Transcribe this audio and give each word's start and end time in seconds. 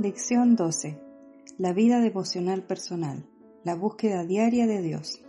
Lección 0.00 0.56
12. 0.56 0.98
La 1.58 1.74
vida 1.74 2.00
devocional 2.00 2.64
personal. 2.64 3.28
La 3.64 3.74
búsqueda 3.74 4.24
diaria 4.24 4.66
de 4.66 4.80
Dios. 4.80 5.20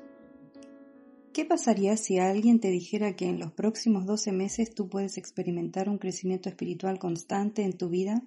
¿Qué 1.33 1.43
pasaría 1.43 1.97
si 1.97 2.19
alguien 2.19 2.61
te 2.61 2.69
dijera 2.69 3.17
que 3.17 3.25
en 3.25 3.37
los 3.37 3.51
próximos 3.51 4.05
12 4.05 4.31
meses 4.31 4.73
tú 4.73 4.87
puedes 4.87 5.17
experimentar 5.17 5.89
un 5.89 5.97
crecimiento 5.97 6.47
espiritual 6.47 6.99
constante 6.99 7.63
en 7.63 7.77
tu 7.77 7.89
vida? 7.89 8.23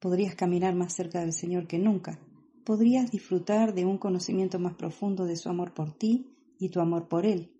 Podrías 0.00 0.34
caminar 0.34 0.74
más 0.74 0.92
cerca 0.92 1.20
del 1.20 1.32
Señor 1.32 1.68
que 1.68 1.78
nunca. 1.78 2.18
Podrías 2.64 3.12
disfrutar 3.12 3.74
de 3.74 3.84
un 3.84 3.98
conocimiento 3.98 4.58
más 4.58 4.74
profundo 4.74 5.24
de 5.24 5.36
su 5.36 5.50
amor 5.50 5.72
por 5.72 5.96
ti 5.96 6.34
y 6.58 6.70
tu 6.70 6.80
amor 6.80 7.06
por 7.06 7.26
Él. 7.26 7.52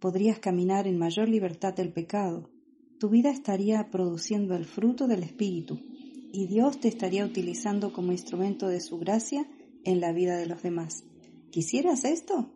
Podrías 0.00 0.38
caminar 0.38 0.86
en 0.86 0.96
mayor 0.96 1.28
libertad 1.28 1.74
del 1.74 1.92
pecado. 1.92 2.48
Tu 2.98 3.10
vida 3.10 3.30
estaría 3.30 3.90
produciendo 3.90 4.54
el 4.54 4.64
fruto 4.64 5.06
del 5.06 5.22
Espíritu 5.22 5.78
y 6.32 6.46
Dios 6.46 6.80
te 6.80 6.88
estaría 6.88 7.24
utilizando 7.24 7.92
como 7.92 8.12
instrumento 8.12 8.68
de 8.68 8.80
su 8.80 8.98
gracia 8.98 9.46
en 9.84 10.00
la 10.00 10.12
vida 10.12 10.36
de 10.36 10.46
los 10.46 10.62
demás. 10.62 11.04
¿Quisieras 11.50 12.04
esto? 12.04 12.50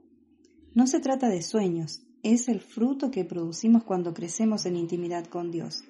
No 0.75 0.87
se 0.87 1.01
trata 1.01 1.29
de 1.29 1.43
sueños, 1.43 2.03
es 2.23 2.49
el 2.49 2.61
fruto 2.61 3.11
que 3.11 3.25
producimos 3.25 3.85
cuando 3.85 4.15
crecemos 4.15 4.67
en 4.67 4.77
intimidad 4.77 5.27
con 5.27 5.51
Dios. 5.51 5.85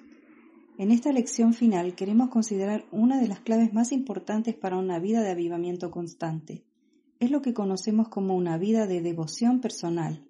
En 0.77 0.91
esta 0.91 1.11
lección 1.11 1.53
final 1.53 1.95
queremos 1.95 2.29
considerar 2.29 2.85
una 2.91 3.19
de 3.19 3.27
las 3.27 3.39
claves 3.39 3.73
más 3.73 3.91
importantes 3.91 4.53
para 4.53 4.77
una 4.77 4.99
vida 4.99 5.21
de 5.21 5.31
avivamiento 5.31 5.89
constante. 5.89 6.63
Es 7.19 7.31
lo 7.31 7.41
que 7.41 7.53
conocemos 7.53 8.09
como 8.09 8.35
una 8.35 8.57
vida 8.57 8.85
de 8.85 9.01
devoción 9.01 9.59
personal, 9.59 10.23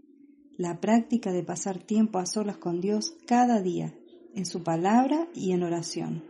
la 0.56 0.80
práctica 0.80 1.34
de 1.34 1.44
pasar 1.44 1.80
tiempo 1.80 2.20
a 2.20 2.26
solas 2.26 2.58
con 2.58 2.80
Dios 2.80 3.16
cada 3.26 3.62
día, 3.62 3.94
en 4.36 4.46
su 4.46 4.64
palabra 4.64 5.28
y 5.34 5.52
en 5.52 5.64
oración. 5.64 6.24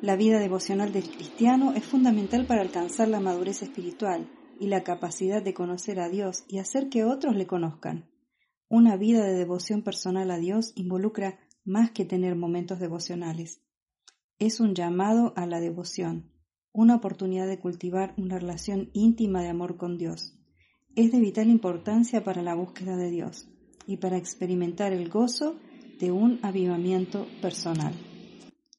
La 0.00 0.14
vida 0.14 0.38
devocional 0.38 0.92
del 0.92 1.10
cristiano 1.10 1.72
es 1.74 1.84
fundamental 1.84 2.46
para 2.46 2.60
alcanzar 2.60 3.08
la 3.08 3.18
madurez 3.18 3.62
espiritual 3.62 4.30
y 4.60 4.68
la 4.68 4.84
capacidad 4.84 5.42
de 5.42 5.54
conocer 5.54 5.98
a 5.98 6.08
Dios 6.08 6.44
y 6.46 6.58
hacer 6.58 6.88
que 6.88 7.02
otros 7.02 7.34
le 7.34 7.48
conozcan. 7.48 8.08
Una 8.68 8.96
vida 8.96 9.24
de 9.24 9.34
devoción 9.34 9.82
personal 9.82 10.30
a 10.30 10.38
Dios 10.38 10.72
involucra 10.76 11.40
más 11.64 11.90
que 11.90 12.04
tener 12.04 12.36
momentos 12.36 12.78
devocionales. 12.78 13.60
Es 14.38 14.60
un 14.60 14.76
llamado 14.76 15.32
a 15.34 15.46
la 15.46 15.58
devoción, 15.58 16.30
una 16.72 16.94
oportunidad 16.94 17.48
de 17.48 17.58
cultivar 17.58 18.14
una 18.16 18.38
relación 18.38 18.90
íntima 18.92 19.42
de 19.42 19.48
amor 19.48 19.78
con 19.78 19.98
Dios. 19.98 20.38
Es 20.94 21.10
de 21.10 21.18
vital 21.18 21.48
importancia 21.48 22.22
para 22.22 22.42
la 22.42 22.54
búsqueda 22.54 22.96
de 22.96 23.10
Dios 23.10 23.48
y 23.84 23.96
para 23.96 24.16
experimentar 24.16 24.92
el 24.92 25.08
gozo 25.08 25.56
de 25.98 26.12
un 26.12 26.38
avivamiento 26.44 27.26
personal. 27.42 27.94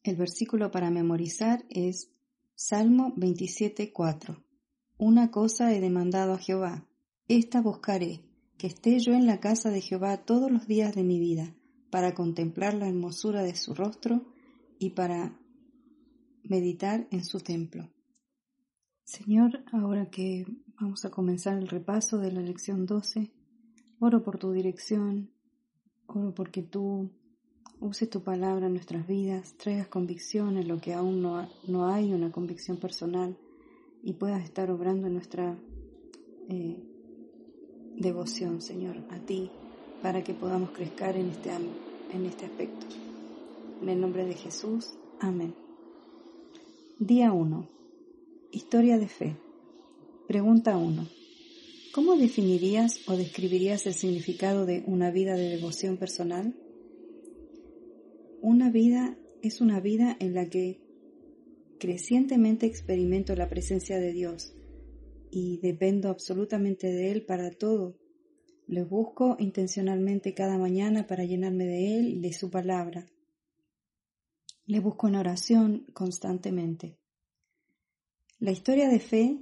El 0.09 0.15
versículo 0.15 0.71
para 0.71 0.89
memorizar 0.89 1.65
es 1.69 2.09
Salmo 2.55 3.13
27.4. 3.15 4.43
Una 4.97 5.29
cosa 5.29 5.71
he 5.71 5.79
demandado 5.79 6.33
a 6.33 6.39
Jehová, 6.39 6.87
esta 7.27 7.61
buscaré, 7.61 8.21
que 8.57 8.65
esté 8.65 8.97
yo 8.97 9.13
en 9.13 9.27
la 9.27 9.39
casa 9.39 9.69
de 9.69 9.81
Jehová 9.81 10.17
todos 10.17 10.49
los 10.49 10.65
días 10.65 10.95
de 10.95 11.03
mi 11.03 11.19
vida, 11.19 11.53
para 11.91 12.15
contemplar 12.15 12.73
la 12.73 12.87
hermosura 12.87 13.43
de 13.43 13.53
su 13.53 13.75
rostro 13.75 14.25
y 14.79 14.89
para 14.89 15.39
meditar 16.41 17.07
en 17.11 17.23
su 17.23 17.41
templo. 17.41 17.87
Señor, 19.03 19.63
ahora 19.71 20.09
que 20.09 20.47
vamos 20.81 21.05
a 21.05 21.11
comenzar 21.11 21.55
el 21.55 21.67
repaso 21.67 22.17
de 22.17 22.31
la 22.31 22.41
lección 22.41 22.87
12, 22.87 23.29
oro 23.99 24.23
por 24.23 24.39
tu 24.39 24.53
dirección, 24.53 25.29
oro 26.07 26.33
porque 26.33 26.63
tú 26.63 27.11
Use 27.81 28.07
tu 28.07 28.21
palabra 28.21 28.67
en 28.67 28.73
nuestras 28.73 29.07
vidas, 29.07 29.53
traigas 29.53 29.87
convicción 29.87 30.57
en 30.57 30.67
lo 30.67 30.81
que 30.81 30.93
aún 30.93 31.21
no, 31.21 31.47
no 31.65 31.87
hay 31.87 32.13
una 32.13 32.29
convicción 32.29 32.75
personal 32.75 33.37
y 34.03 34.13
puedas 34.13 34.43
estar 34.43 34.69
obrando 34.69 35.07
en 35.07 35.13
nuestra 35.13 35.57
eh, 36.49 36.77
devoción, 37.95 38.61
Señor, 38.61 38.97
a 39.11 39.19
ti, 39.19 39.49
para 40.01 40.25
que 40.25 40.33
podamos 40.33 40.71
crecer 40.71 41.15
en 41.15 41.29
este, 41.29 41.51
en 42.11 42.25
este 42.25 42.47
aspecto. 42.47 42.85
En 43.81 43.87
el 43.87 44.01
nombre 44.01 44.25
de 44.25 44.33
Jesús, 44.33 44.95
amén. 45.21 45.55
Día 46.99 47.31
1. 47.31 47.65
Historia 48.51 48.97
de 48.97 49.07
fe. 49.07 49.37
Pregunta 50.27 50.75
1. 50.75 51.07
¿Cómo 51.93 52.17
definirías 52.17 52.99
o 53.07 53.15
describirías 53.15 53.85
el 53.85 53.93
significado 53.93 54.65
de 54.65 54.83
una 54.85 55.11
vida 55.11 55.35
de 55.35 55.47
devoción 55.47 55.95
personal? 55.95 56.53
Una 58.41 58.69
vida 58.69 59.17
es 59.41 59.59
una 59.59 59.81
vida 59.81 60.15
en 60.19 60.33
la 60.33 60.49
que 60.49 60.79
crecientemente 61.77 62.65
experimento 62.65 63.35
la 63.35 63.49
presencia 63.49 63.99
de 63.99 64.13
Dios 64.13 64.53
y 65.29 65.57
dependo 65.57 66.09
absolutamente 66.09 66.87
de 66.87 67.11
Él 67.11 67.25
para 67.25 67.51
todo. 67.51 67.97
Le 68.65 68.83
busco 68.83 69.35
intencionalmente 69.39 70.33
cada 70.33 70.57
mañana 70.57 71.05
para 71.05 71.25
llenarme 71.25 71.65
de 71.65 71.99
Él 71.99 72.09
y 72.09 72.19
de 72.21 72.31
su 72.31 72.49
palabra. 72.49 73.07
Le 74.65 74.79
busco 74.79 75.09
en 75.09 75.15
oración 75.15 75.85
constantemente. 75.93 76.97
La 78.39 78.51
historia 78.51 78.87
de 78.87 78.99
fe 78.99 79.37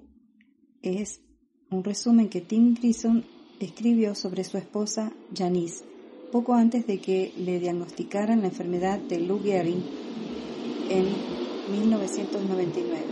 es 0.81 1.22
un 1.69 1.84
resumen 1.84 2.29
que 2.29 2.41
Tim 2.41 2.74
Grison 2.74 3.24
escribió 3.59 4.16
sobre 4.16 4.44
su 4.44 4.58
esposa 4.58 5.14
Janice 5.35 5.97
poco 6.31 6.53
antes 6.53 6.85
de 6.88 6.99
que 6.99 7.33
le 7.38 7.59
diagnosticaran 7.59 8.41
la 8.41 8.47
enfermedad 8.47 8.99
de 8.99 9.19
Lou 9.19 9.41
Gehrig 9.41 9.83
en 10.89 11.05
1999. 11.71 13.05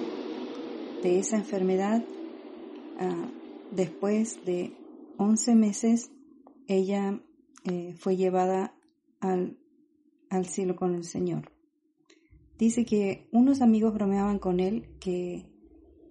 De 1.04 1.20
esa 1.20 1.38
enfermedad, 1.38 2.04
ah, 3.00 3.30
después 3.72 4.44
de 4.46 4.74
11 5.18 5.56
meses, 5.56 6.12
ella 6.68 7.22
eh, 7.64 7.94
fue 7.98 8.18
llevada 8.18 8.74
al, 9.20 9.58
al 10.30 10.46
cielo 10.46 10.76
con 10.76 10.96
el 10.96 11.04
Señor. 11.04 11.52
Dice 12.58 12.86
que 12.86 13.28
unos 13.32 13.62
amigos 13.62 13.94
bromeaban 13.94 14.40
con 14.40 14.60
él 14.60 14.88
que 15.00 15.46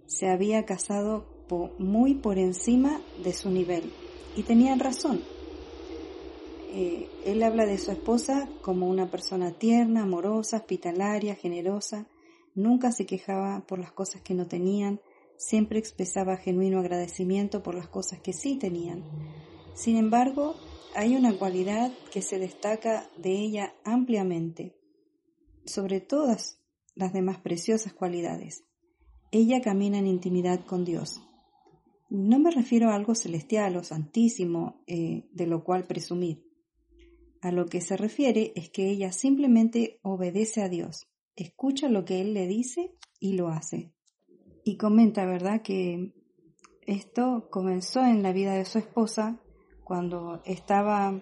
se 0.06 0.28
había 0.28 0.64
casado 0.64 1.32
muy 1.78 2.14
por 2.14 2.38
encima 2.38 3.00
de 3.22 3.32
su 3.32 3.50
nivel 3.50 3.92
y 4.36 4.42
tenían 4.42 4.80
razón 4.80 5.20
eh, 6.76 7.08
él 7.24 7.40
habla 7.44 7.66
de 7.66 7.78
su 7.78 7.92
esposa 7.92 8.48
como 8.60 8.88
una 8.88 9.08
persona 9.08 9.52
tierna, 9.52 10.02
amorosa, 10.02 10.56
hospitalaria, 10.56 11.36
generosa, 11.36 12.08
nunca 12.56 12.90
se 12.90 13.06
quejaba 13.06 13.64
por 13.64 13.78
las 13.78 13.92
cosas 13.92 14.22
que 14.22 14.34
no 14.34 14.48
tenían, 14.48 15.00
siempre 15.36 15.78
expresaba 15.78 16.36
genuino 16.36 16.80
agradecimiento 16.80 17.62
por 17.62 17.76
las 17.76 17.86
cosas 17.86 18.18
que 18.18 18.32
sí 18.32 18.56
tenían. 18.56 19.04
Sin 19.74 19.96
embargo, 19.96 20.56
hay 20.96 21.14
una 21.14 21.38
cualidad 21.38 21.92
que 22.12 22.22
se 22.22 22.40
destaca 22.40 23.08
de 23.18 23.30
ella 23.30 23.72
ampliamente, 23.84 24.74
sobre 25.64 26.00
todas 26.00 26.58
las 26.96 27.12
demás 27.12 27.38
preciosas 27.38 27.92
cualidades. 27.92 28.64
Ella 29.30 29.60
camina 29.60 30.00
en 30.00 30.08
intimidad 30.08 30.64
con 30.66 30.84
Dios. 30.84 31.22
No 32.10 32.40
me 32.40 32.50
refiero 32.50 32.90
a 32.90 32.96
algo 32.96 33.14
celestial 33.14 33.76
o 33.76 33.84
santísimo 33.84 34.82
eh, 34.88 35.28
de 35.32 35.46
lo 35.46 35.62
cual 35.62 35.84
presumir. 35.84 36.43
A 37.44 37.52
lo 37.52 37.66
que 37.66 37.82
se 37.82 37.98
refiere 37.98 38.54
es 38.56 38.70
que 38.70 38.88
ella 38.88 39.12
simplemente 39.12 40.00
obedece 40.00 40.62
a 40.62 40.70
Dios, 40.70 41.08
escucha 41.36 41.90
lo 41.90 42.06
que 42.06 42.22
Él 42.22 42.32
le 42.32 42.46
dice 42.46 42.94
y 43.20 43.34
lo 43.34 43.48
hace. 43.48 43.92
Y 44.64 44.78
comenta, 44.78 45.26
¿verdad?, 45.26 45.60
que 45.60 46.14
esto 46.86 47.48
comenzó 47.50 48.00
en 48.00 48.22
la 48.22 48.32
vida 48.32 48.54
de 48.54 48.64
su 48.64 48.78
esposa 48.78 49.42
cuando 49.84 50.40
estaba 50.46 51.20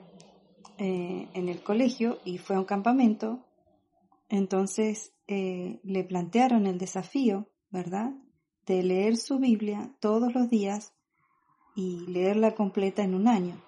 eh, 0.78 1.28
en 1.34 1.48
el 1.48 1.60
colegio 1.64 2.20
y 2.24 2.38
fue 2.38 2.54
a 2.54 2.60
un 2.60 2.66
campamento 2.66 3.44
Entonces 4.28 5.12
eh, 5.26 5.80
le 5.82 6.04
plantearon 6.04 6.69
el 6.69 6.78
desafío, 6.78 7.48
¿verdad?, 7.69 8.12
de 8.64 8.84
leer 8.84 9.16
su 9.16 9.40
Biblia 9.40 9.92
todos 9.98 10.32
los 10.36 10.48
días 10.48 10.94
y 11.74 12.06
leerla 12.06 12.54
completa 12.54 13.02
en 13.02 13.16
un 13.16 13.26
año. 13.26 13.60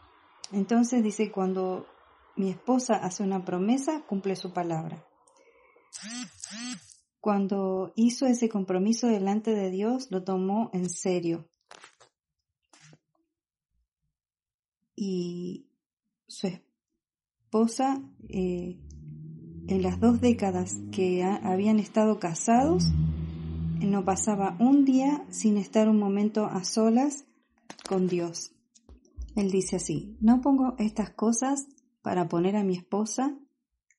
Entonces 0.53 1.03
dice, 1.03 1.33
cuando 1.33 1.89
mi 2.37 2.51
esposa 2.51 2.97
hace 2.97 3.23
una 3.23 3.45
promesa, 3.45 4.05
cumple 4.07 4.37
su 4.37 4.53
palabra. 4.53 5.07
Cuando 7.21 7.93
hizo 7.97 8.27
ese 8.27 8.49
compromiso 8.49 9.07
delante 9.07 9.55
de 9.55 9.71
Dios, 9.71 10.09
lo 10.11 10.25
tomó 10.25 10.71
en 10.73 10.91
serio. 10.91 11.49
Y 14.97 15.69
su 16.27 16.49
esposa, 16.49 18.03
eh, 18.29 18.79
en 19.67 19.83
las 19.83 19.99
dos 20.01 20.21
décadas 20.21 20.77
que 20.93 21.23
habían 21.23 21.79
estado 21.79 22.19
casados, 22.19 22.93
no 23.81 24.05
pasaba 24.05 24.57
un 24.59 24.85
día 24.85 25.25
sin 25.31 25.57
estar 25.57 25.89
un 25.89 25.99
momento 25.99 26.47
a 26.47 26.65
solas 26.65 27.25
con 27.89 28.07
Dios. 28.09 28.53
Él 29.37 29.51
dice 29.51 29.77
así, 29.77 30.17
no 30.21 30.41
pongo 30.41 30.75
estas 30.79 31.11
cosas 31.11 31.67
para 32.05 32.29
poner 32.29 32.55
a 32.55 32.65
mi 32.65 32.77
esposa 32.77 33.35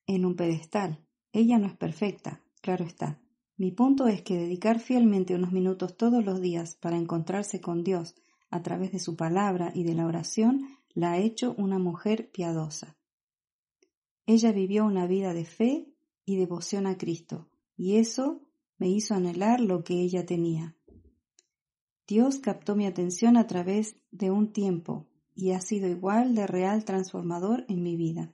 en 0.05 0.25
un 0.25 0.35
pedestal. 0.35 1.03
Ella 1.33 1.57
no 1.57 1.65
es 1.65 1.75
perfecta, 1.75 2.39
claro 2.61 2.85
está. 2.85 3.19
Mi 3.57 3.71
punto 3.71 4.07
es 4.07 4.21
que 4.21 4.37
dedicar 4.37 4.79
fielmente 4.79 5.33
unos 5.33 5.51
minutos 5.51 5.97
todos 5.97 6.23
los 6.23 6.39
días 6.39 6.75
para 6.75 6.97
encontrarse 6.97 7.61
con 7.61 7.83
Dios 7.83 8.13
a 8.51 8.61
través 8.61 8.91
de 8.91 8.99
su 8.99 9.15
palabra 9.15 9.71
y 9.73 9.85
de 9.85 9.95
la 9.95 10.05
oración 10.05 10.67
la 10.93 11.13
ha 11.13 11.17
hecho 11.17 11.55
una 11.57 11.79
mujer 11.79 12.29
piadosa. 12.29 12.95
Ella 14.27 14.51
vivió 14.51 14.85
una 14.85 15.07
vida 15.07 15.33
de 15.33 15.45
fe 15.45 15.87
y 16.25 16.35
devoción 16.35 16.85
a 16.85 16.99
Cristo, 16.99 17.49
y 17.75 17.95
eso 17.95 18.39
me 18.77 18.87
hizo 18.87 19.15
anhelar 19.15 19.61
lo 19.61 19.83
que 19.83 19.99
ella 19.99 20.27
tenía. 20.27 20.75
Dios 22.07 22.37
captó 22.37 22.75
mi 22.75 22.85
atención 22.85 23.35
a 23.35 23.47
través 23.47 23.95
de 24.11 24.29
un 24.29 24.53
tiempo 24.53 25.07
y 25.35 25.51
ha 25.51 25.61
sido 25.61 25.87
igual 25.87 26.33
de 26.33 26.47
real 26.47 26.85
transformador 26.85 27.65
en 27.67 27.83
mi 27.83 27.95
vida. 27.95 28.31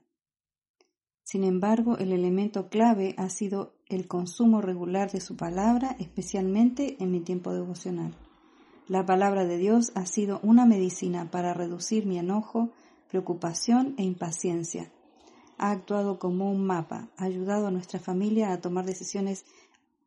Sin 1.24 1.44
embargo, 1.44 1.98
el 1.98 2.12
elemento 2.12 2.68
clave 2.68 3.14
ha 3.16 3.28
sido 3.28 3.74
el 3.88 4.06
consumo 4.06 4.60
regular 4.60 5.10
de 5.10 5.20
su 5.20 5.36
palabra, 5.36 5.96
especialmente 5.98 6.96
en 7.02 7.10
mi 7.10 7.20
tiempo 7.20 7.52
devocional. 7.52 8.14
La 8.86 9.06
palabra 9.06 9.44
de 9.44 9.58
Dios 9.58 9.92
ha 9.94 10.06
sido 10.06 10.40
una 10.42 10.66
medicina 10.66 11.30
para 11.30 11.54
reducir 11.54 12.06
mi 12.06 12.18
enojo, 12.18 12.70
preocupación 13.08 13.94
e 13.96 14.02
impaciencia. 14.02 14.92
Ha 15.58 15.70
actuado 15.70 16.18
como 16.18 16.50
un 16.50 16.64
mapa, 16.64 17.08
ha 17.16 17.24
ayudado 17.24 17.66
a 17.66 17.70
nuestra 17.70 18.00
familia 18.00 18.52
a 18.52 18.60
tomar 18.60 18.84
decisiones 18.84 19.44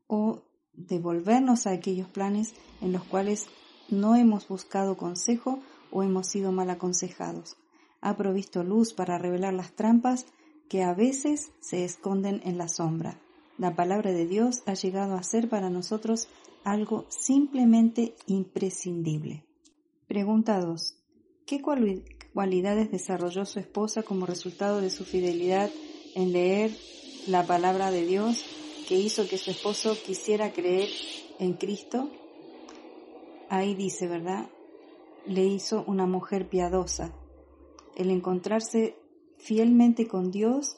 o 0.07 0.43
devolvernos 0.73 1.67
a 1.67 1.71
aquellos 1.71 2.09
planes 2.09 2.53
en 2.81 2.91
los 2.91 3.03
cuales 3.03 3.47
no 3.89 4.15
hemos 4.15 4.47
buscado 4.47 4.97
consejo 4.97 5.59
o 5.91 6.03
hemos 6.03 6.27
sido 6.27 6.51
mal 6.51 6.69
aconsejados. 6.69 7.57
Ha 8.01 8.15
provisto 8.17 8.63
luz 8.63 8.93
para 8.93 9.17
revelar 9.17 9.53
las 9.53 9.73
trampas 9.73 10.25
que 10.69 10.83
a 10.83 10.93
veces 10.93 11.51
se 11.59 11.85
esconden 11.85 12.41
en 12.43 12.57
la 12.57 12.67
sombra. 12.67 13.19
La 13.57 13.75
palabra 13.75 14.11
de 14.11 14.25
Dios 14.25 14.63
ha 14.65 14.73
llegado 14.73 15.15
a 15.15 15.23
ser 15.23 15.49
para 15.49 15.69
nosotros 15.69 16.27
algo 16.63 17.05
simplemente 17.09 18.15
imprescindible. 18.27 19.45
Pregunta 20.07 20.59
2. 20.59 20.97
¿Qué 21.45 21.61
cualidades 21.61 22.91
desarrolló 22.91 23.45
su 23.45 23.59
esposa 23.59 24.03
como 24.03 24.25
resultado 24.25 24.81
de 24.81 24.89
su 24.89 25.05
fidelidad 25.05 25.69
en 26.15 26.33
leer 26.33 26.71
la 27.27 27.45
palabra 27.45 27.91
de 27.91 28.05
Dios 28.05 28.43
que 28.87 28.99
hizo 28.99 29.27
que 29.27 29.37
su 29.37 29.51
esposo 29.51 29.95
quisiera 30.05 30.51
creer 30.51 30.89
en 31.39 31.53
Cristo? 31.53 32.09
Ahí 33.49 33.75
dice, 33.75 34.07
¿verdad? 34.07 34.49
Le 35.27 35.45
hizo 35.45 35.83
una 35.87 36.05
mujer 36.05 36.49
piadosa. 36.49 37.13
El 37.95 38.11
encontrarse 38.11 38.95
fielmente 39.37 40.07
con 40.07 40.29
Dios 40.29 40.77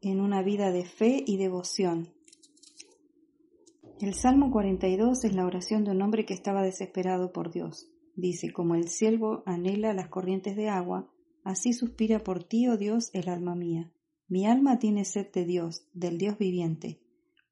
en 0.00 0.20
una 0.20 0.42
vida 0.42 0.70
de 0.70 0.84
fe 0.84 1.22
y 1.26 1.36
devoción. 1.38 2.12
El 4.00 4.14
Salmo 4.14 4.52
42 4.52 5.24
es 5.24 5.34
la 5.34 5.44
oración 5.44 5.82
de 5.82 5.90
un 5.90 6.02
hombre 6.02 6.24
que 6.24 6.34
estaba 6.34 6.62
desesperado 6.62 7.32
por 7.32 7.50
Dios. 7.50 7.90
Dice, 8.14 8.52
como 8.52 8.76
el 8.76 8.88
siervo 8.88 9.42
anhela 9.44 9.92
las 9.92 10.08
corrientes 10.08 10.54
de 10.54 10.68
agua, 10.68 11.10
así 11.42 11.72
suspira 11.72 12.20
por 12.20 12.44
ti, 12.44 12.68
oh 12.68 12.76
Dios, 12.76 13.10
el 13.12 13.28
alma 13.28 13.56
mía. 13.56 13.90
Mi 14.28 14.46
alma 14.46 14.78
tiene 14.78 15.04
sed 15.04 15.32
de 15.32 15.44
Dios, 15.44 15.84
del 15.94 16.18
Dios 16.18 16.38
viviente. 16.38 17.00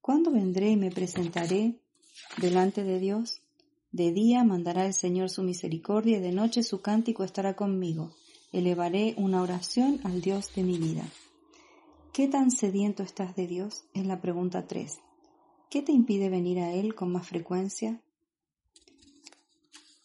¿Cuándo 0.01 0.31
vendré 0.31 0.71
y 0.71 0.77
me 0.77 0.93
presentaré 0.93 1.81
delante 2.41 2.85
de 2.85 3.01
Dios? 3.01 3.43
De 3.97 4.13
día 4.13 4.45
mandará 4.45 4.85
el 4.85 4.93
Señor 4.93 5.31
su 5.31 5.43
misericordia 5.43 6.19
y 6.19 6.21
de 6.21 6.31
noche 6.31 6.63
su 6.63 6.83
cántico 6.83 7.25
estará 7.25 7.57
conmigo 7.57 8.13
elevaré 8.53 9.15
una 9.17 9.41
oración 9.43 10.01
al 10.05 10.21
Dios 10.21 10.55
de 10.55 10.63
mi 10.65 10.79
vida. 10.79 11.05
¿Qué 12.13 12.29
tan 12.29 12.51
sediento 12.51 13.03
estás 13.03 13.35
de 13.37 13.47
Dios? 13.47 13.85
Es 13.95 14.07
la 14.07 14.21
pregunta 14.21 14.67
3. 14.67 14.99
¿Qué 15.71 15.81
te 15.83 15.93
impide 15.93 16.31
venir 16.31 16.59
a 16.61 16.73
Él 16.73 16.95
con 16.95 17.11
más 17.11 17.27
frecuencia? 17.27 18.01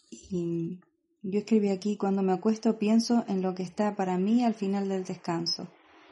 Y 0.10 0.80
yo 1.22 1.40
escribí 1.40 1.70
aquí, 1.70 1.98
cuando 1.98 2.24
me 2.24 2.34
acuesto 2.34 2.80
pienso 2.80 3.26
en 3.28 3.42
lo 3.42 3.56
que 3.56 3.64
está 3.64 3.96
para 3.98 4.18
mí 4.18 4.44
al 4.44 4.54
final 4.54 4.88
del 4.90 5.04
descanso, 5.04 5.68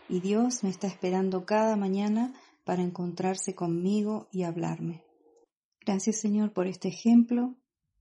y 0.08 0.20
Dios 0.20 0.64
me 0.64 0.70
está 0.70 0.88
esperando 0.88 1.46
cada 1.46 1.76
mañana 1.76 2.34
para 2.64 2.84
encontrarse 2.84 3.56
conmigo 3.56 4.28
y 4.32 4.44
hablarme. 4.44 5.04
Gracias 5.86 6.18
Señor 6.18 6.54
por 6.54 6.68
este 6.68 6.88
ejemplo, 6.88 7.56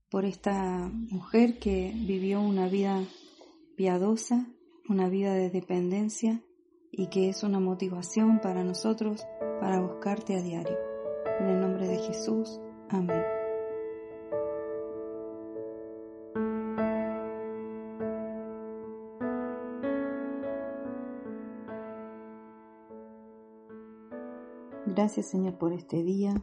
por 0.09 0.25
esta 0.25 0.89
mujer 0.91 1.59
que 1.59 1.93
vivió 1.95 2.41
una 2.41 2.67
vida 2.67 3.03
piadosa, 3.75 4.47
una 4.87 5.07
vida 5.07 5.33
de 5.33 5.49
dependencia 5.49 6.41
y 6.91 7.07
que 7.07 7.29
es 7.29 7.43
una 7.43 7.59
motivación 7.59 8.39
para 8.41 8.63
nosotros 8.63 9.25
para 9.61 9.79
buscarte 9.79 10.35
a 10.35 10.41
diario. 10.41 10.77
En 11.39 11.47
el 11.47 11.61
nombre 11.61 11.87
de 11.87 11.99
Jesús, 11.99 12.59
amén. 12.89 13.21
Gracias 24.87 25.27
Señor 25.27 25.57
por 25.59 25.71
este 25.71 26.03
día, 26.03 26.33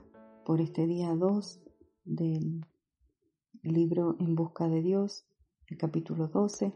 por 0.45 0.61
este 0.61 0.87
día 0.87 1.15
2 1.15 1.61
del 2.05 2.65
libro 3.73 4.17
En 4.19 4.35
Busca 4.35 4.69
de 4.69 4.83
Dios, 4.83 5.25
el 5.69 5.79
capítulo 5.79 6.29
12. 6.29 6.73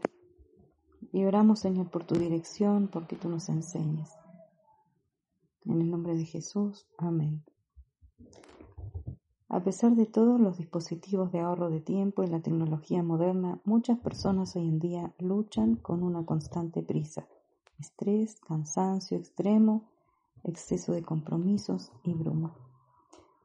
Y 1.11 1.23
oramos, 1.25 1.59
Señor, 1.59 1.89
por 1.89 2.03
tu 2.03 2.15
dirección, 2.15 2.87
porque 2.87 3.15
tú 3.15 3.29
nos 3.29 3.49
enseñes. 3.49 4.11
En 5.65 5.81
el 5.81 5.89
nombre 5.89 6.15
de 6.15 6.25
Jesús, 6.25 6.87
amén. 6.97 7.43
A 9.53 9.61
pesar 9.63 9.95
de 9.95 10.05
todos 10.05 10.39
los 10.39 10.57
dispositivos 10.57 11.31
de 11.33 11.41
ahorro 11.41 11.69
de 11.69 11.81
tiempo 11.81 12.23
y 12.23 12.27
la 12.27 12.41
tecnología 12.41 13.03
moderna, 13.03 13.59
muchas 13.65 13.99
personas 13.99 14.55
hoy 14.55 14.69
en 14.69 14.79
día 14.79 15.13
luchan 15.19 15.75
con 15.75 16.03
una 16.03 16.25
constante 16.25 16.81
prisa, 16.81 17.27
estrés, 17.77 18.39
cansancio 18.39 19.17
extremo, 19.17 19.89
exceso 20.45 20.93
de 20.93 21.03
compromisos 21.03 21.91
y 22.03 22.13
bruma. 22.13 22.55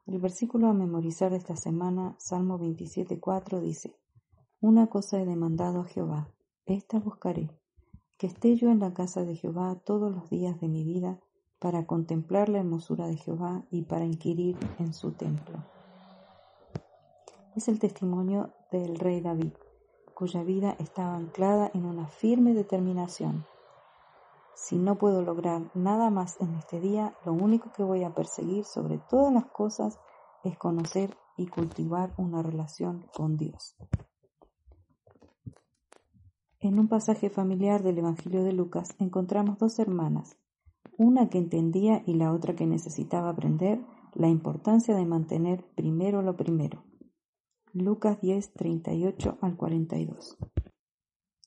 El 0.07 0.21
versículo 0.21 0.69
a 0.69 0.73
memorizar 0.73 1.33
esta 1.33 1.57
semana, 1.57 2.15
Salmo 2.19 2.61
27.4, 2.61 3.61
dice, 3.61 3.97
Una 4.61 4.87
cosa 4.87 5.21
he 5.21 5.27
demandado 5.27 5.81
a 5.81 5.85
Jehová, 5.85 6.31
esta 6.65 7.01
buscaré, 7.01 7.51
que 8.17 8.29
esté 8.29 8.55
yo 8.55 8.71
en 8.71 8.79
la 8.79 8.95
casa 8.95 9.25
de 9.25 9.35
Jehová 9.35 9.75
todos 9.85 10.15
los 10.15 10.31
días 10.31 10.61
de 10.61 10.69
mi 10.69 10.85
vida, 10.85 11.19
para 11.59 11.87
contemplar 11.87 12.49
la 12.49 12.59
hermosura 12.59 13.09
de 13.09 13.17
Jehová 13.17 13.65
y 13.71 13.83
para 13.83 14.05
inquirir 14.05 14.57
en 14.79 14.95
su 14.95 15.11
templo. 15.11 15.65
Es 17.57 17.67
el 17.67 17.81
testimonio 17.81 18.53
del 18.71 19.01
rey 19.01 19.21
David, 19.21 19.55
cuya 20.15 20.45
vida 20.45 20.77
estaba 20.79 21.17
anclada 21.17 21.71
en 21.75 21.85
una 21.85 22.07
firme 22.07 22.55
determinación. 22.55 23.45
Si 24.57 24.79
no 24.79 24.97
puedo 24.97 25.21
lograr 25.21 25.71
nada 25.75 26.09
más 26.09 26.41
en 26.41 26.55
este 26.55 26.81
día, 26.81 27.15
lo 27.27 27.35
único 27.35 27.73
que 27.73 27.83
voy 27.83 28.05
a 28.05 28.15
perseguir 28.15 28.65
sobre 28.65 28.97
todas 28.97 29.33
las 29.33 29.45
cosas 29.45 30.01
es 30.45 30.57
conocer 30.57 31.15
y 31.37 31.47
cultivar 31.47 32.15
una 32.17 32.43
relación 32.43 33.07
con 33.15 33.37
Dios. 33.37 33.77
En 36.59 36.79
un 36.79 36.89
pasaje 36.89 37.29
familiar 37.29 37.83
del 37.83 37.99
Evangelio 37.99 38.43
de 38.45 38.55
Lucas 38.55 38.97
encontramos 38.99 39.59
dos 39.59 39.79
hermanas, 39.79 40.39
una 40.97 41.29
que 41.29 41.37
entendía 41.37 42.03
y 42.07 42.15
la 42.15 42.33
otra 42.33 42.57
que 42.57 42.67
necesitaba 42.67 43.29
aprender 43.29 43.85
la 44.15 44.29
importancia 44.29 44.97
de 44.97 45.05
mantener 45.05 45.67
primero 45.75 46.23
lo 46.23 46.35
primero. 46.35 46.83
Lucas 47.75 48.23
10, 48.23 48.55
38 48.55 49.37
al 49.43 49.55
42. 49.55 50.39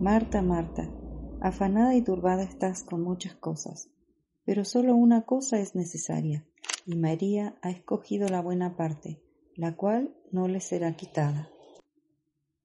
Marta, 0.00 0.40
Marta, 0.40 0.90
afanada 1.42 1.94
y 1.94 2.00
turbada 2.00 2.42
estás 2.42 2.84
con 2.84 3.02
muchas 3.02 3.34
cosas, 3.34 3.90
pero 4.46 4.64
solo 4.64 4.96
una 4.96 5.26
cosa 5.26 5.60
es 5.60 5.74
necesaria, 5.74 6.46
y 6.86 6.96
María 6.96 7.58
ha 7.60 7.68
escogido 7.68 8.26
la 8.30 8.40
buena 8.40 8.78
parte, 8.78 9.20
la 9.56 9.76
cual 9.76 10.16
no 10.32 10.48
le 10.48 10.62
será 10.62 10.96
quitada. 10.96 11.50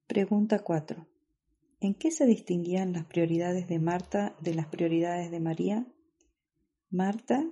Pregunta 0.08 0.60
4. 0.60 1.06
¿En 1.82 1.94
qué 1.96 2.10
se 2.10 2.26
distinguían 2.26 2.94
las 2.94 3.04
prioridades 3.04 3.68
de 3.68 3.80
Marta 3.80 4.38
de 4.40 4.54
las 4.54 4.68
prioridades 4.68 5.30
de 5.30 5.42
María? 5.42 5.86
Marta 6.90 7.52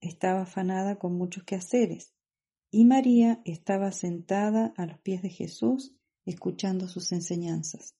estaba 0.00 0.42
afanada 0.42 1.00
con 1.00 1.18
muchos 1.18 1.42
quehaceres 1.42 2.14
y 2.70 2.84
María 2.84 3.42
estaba 3.44 3.90
sentada 3.90 4.72
a 4.76 4.86
los 4.86 5.00
pies 5.00 5.22
de 5.22 5.30
Jesús 5.30 5.96
escuchando 6.24 6.86
sus 6.86 7.10
enseñanzas. 7.10 7.97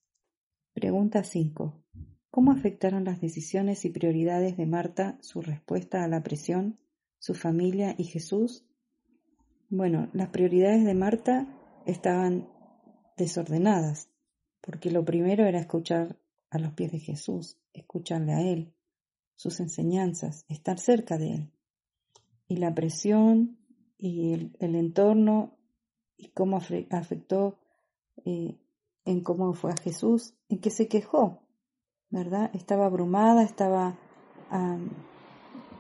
Pregunta 0.79 1.25
5. 1.25 1.75
¿Cómo 2.31 2.53
afectaron 2.53 3.03
las 3.03 3.21
decisiones 3.21 3.85
y 3.85 3.91
prioridades 3.91 4.57
de 4.57 4.65
Marta 4.65 5.19
su 5.23 5.43
respuesta 5.43 6.05
a 6.05 6.07
la 6.07 6.23
presión, 6.23 6.79
su 7.19 7.35
familia 7.35 7.97
y 7.99 8.05
Jesús? 8.05 8.65
Bueno, 9.71 10.09
las 10.13 10.29
prioridades 10.29 10.85
de 10.85 10.95
Marta 10.95 11.49
estaban 11.85 12.49
desordenadas, 13.17 14.09
porque 14.61 14.93
lo 14.93 15.05
primero 15.05 15.47
era 15.47 15.59
escuchar 15.59 16.17
a 16.49 16.61
los 16.61 16.75
pies 16.75 16.93
de 16.93 17.01
Jesús, 17.01 17.59
escucharle 17.73 18.35
a 18.35 18.43
Él, 18.43 18.73
sus 19.35 19.59
enseñanzas, 19.59 20.45
estar 20.49 20.79
cerca 20.79 21.19
de 21.19 21.35
Él. 21.35 21.51
Y 22.47 22.59
la 22.59 22.73
presión 22.73 23.59
y 23.99 24.33
el, 24.61 24.77
entorno 24.77 25.59
y 26.17 26.29
cómo 26.29 26.61
afectó 26.91 27.59
eh, 28.25 28.61
en 29.09 29.23
cómo 29.23 29.55
fue 29.55 29.71
a 29.71 29.83
Jesús, 29.83 30.35
en 30.51 30.61
que 30.61 30.69
se 30.69 30.87
quejó, 30.87 31.41
¿verdad? 32.11 32.51
Estaba 32.53 32.85
abrumada, 32.85 33.43
estaba 33.43 33.97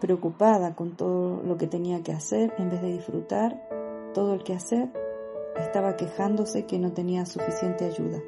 preocupada 0.00 0.74
con 0.74 0.96
todo 0.96 1.42
lo 1.42 1.58
que 1.58 1.66
tenía 1.66 2.02
que 2.02 2.12
hacer 2.12 2.54
en 2.56 2.70
vez 2.70 2.80
de 2.80 2.92
disfrutar 2.92 3.68
todo 4.14 4.32
el 4.32 4.42
que 4.44 4.54
hacer 4.54 4.90
estaba 5.58 5.96
quejándose 5.96 6.64
que 6.64 6.78
no 6.78 6.92
tenía 6.92 7.26
suficiente 7.26 7.84
ayuda. 7.84 8.22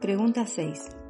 Pregunta 0.00 0.46
6. 0.46 1.07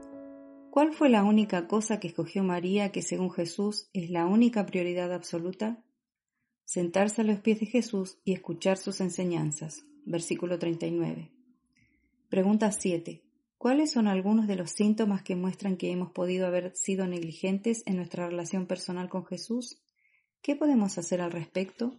¿Cuál 0.79 0.93
fue 0.93 1.09
la 1.09 1.25
única 1.25 1.67
cosa 1.67 1.99
que 1.99 2.07
escogió 2.07 2.45
María 2.45 2.93
que 2.93 3.03
según 3.03 3.33
Jesús 3.33 3.91
es 3.93 4.11
la 4.11 4.27
única 4.27 4.65
prioridad 4.65 5.13
absoluta? 5.13 5.85
Sentarse 6.65 7.23
a 7.23 7.25
los 7.25 7.41
pies 7.41 7.59
de 7.59 7.67
Jesús 7.67 8.21
y 8.25 8.33
escuchar 8.33 8.77
sus 8.77 9.01
enseñanzas. 9.01 9.85
Versículo 10.07 10.57
39. 10.57 11.33
Pregunta 12.29 12.71
7. 12.71 13.25
¿Cuáles 13.57 13.91
son 13.91 14.07
algunos 14.07 14.47
de 14.47 14.55
los 14.55 14.71
síntomas 14.71 15.25
que 15.25 15.35
muestran 15.35 15.77
que 15.77 15.91
hemos 15.91 16.13
podido 16.13 16.47
haber 16.47 16.77
sido 16.77 17.09
negligentes 17.09 17.83
en 17.85 17.97
nuestra 17.97 18.29
relación 18.29 18.67
personal 18.67 19.09
con 19.09 19.27
Jesús? 19.27 19.83
¿Qué 20.43 20.55
podemos 20.55 20.97
hacer 20.97 21.21
al 21.21 21.33
respecto? 21.33 21.97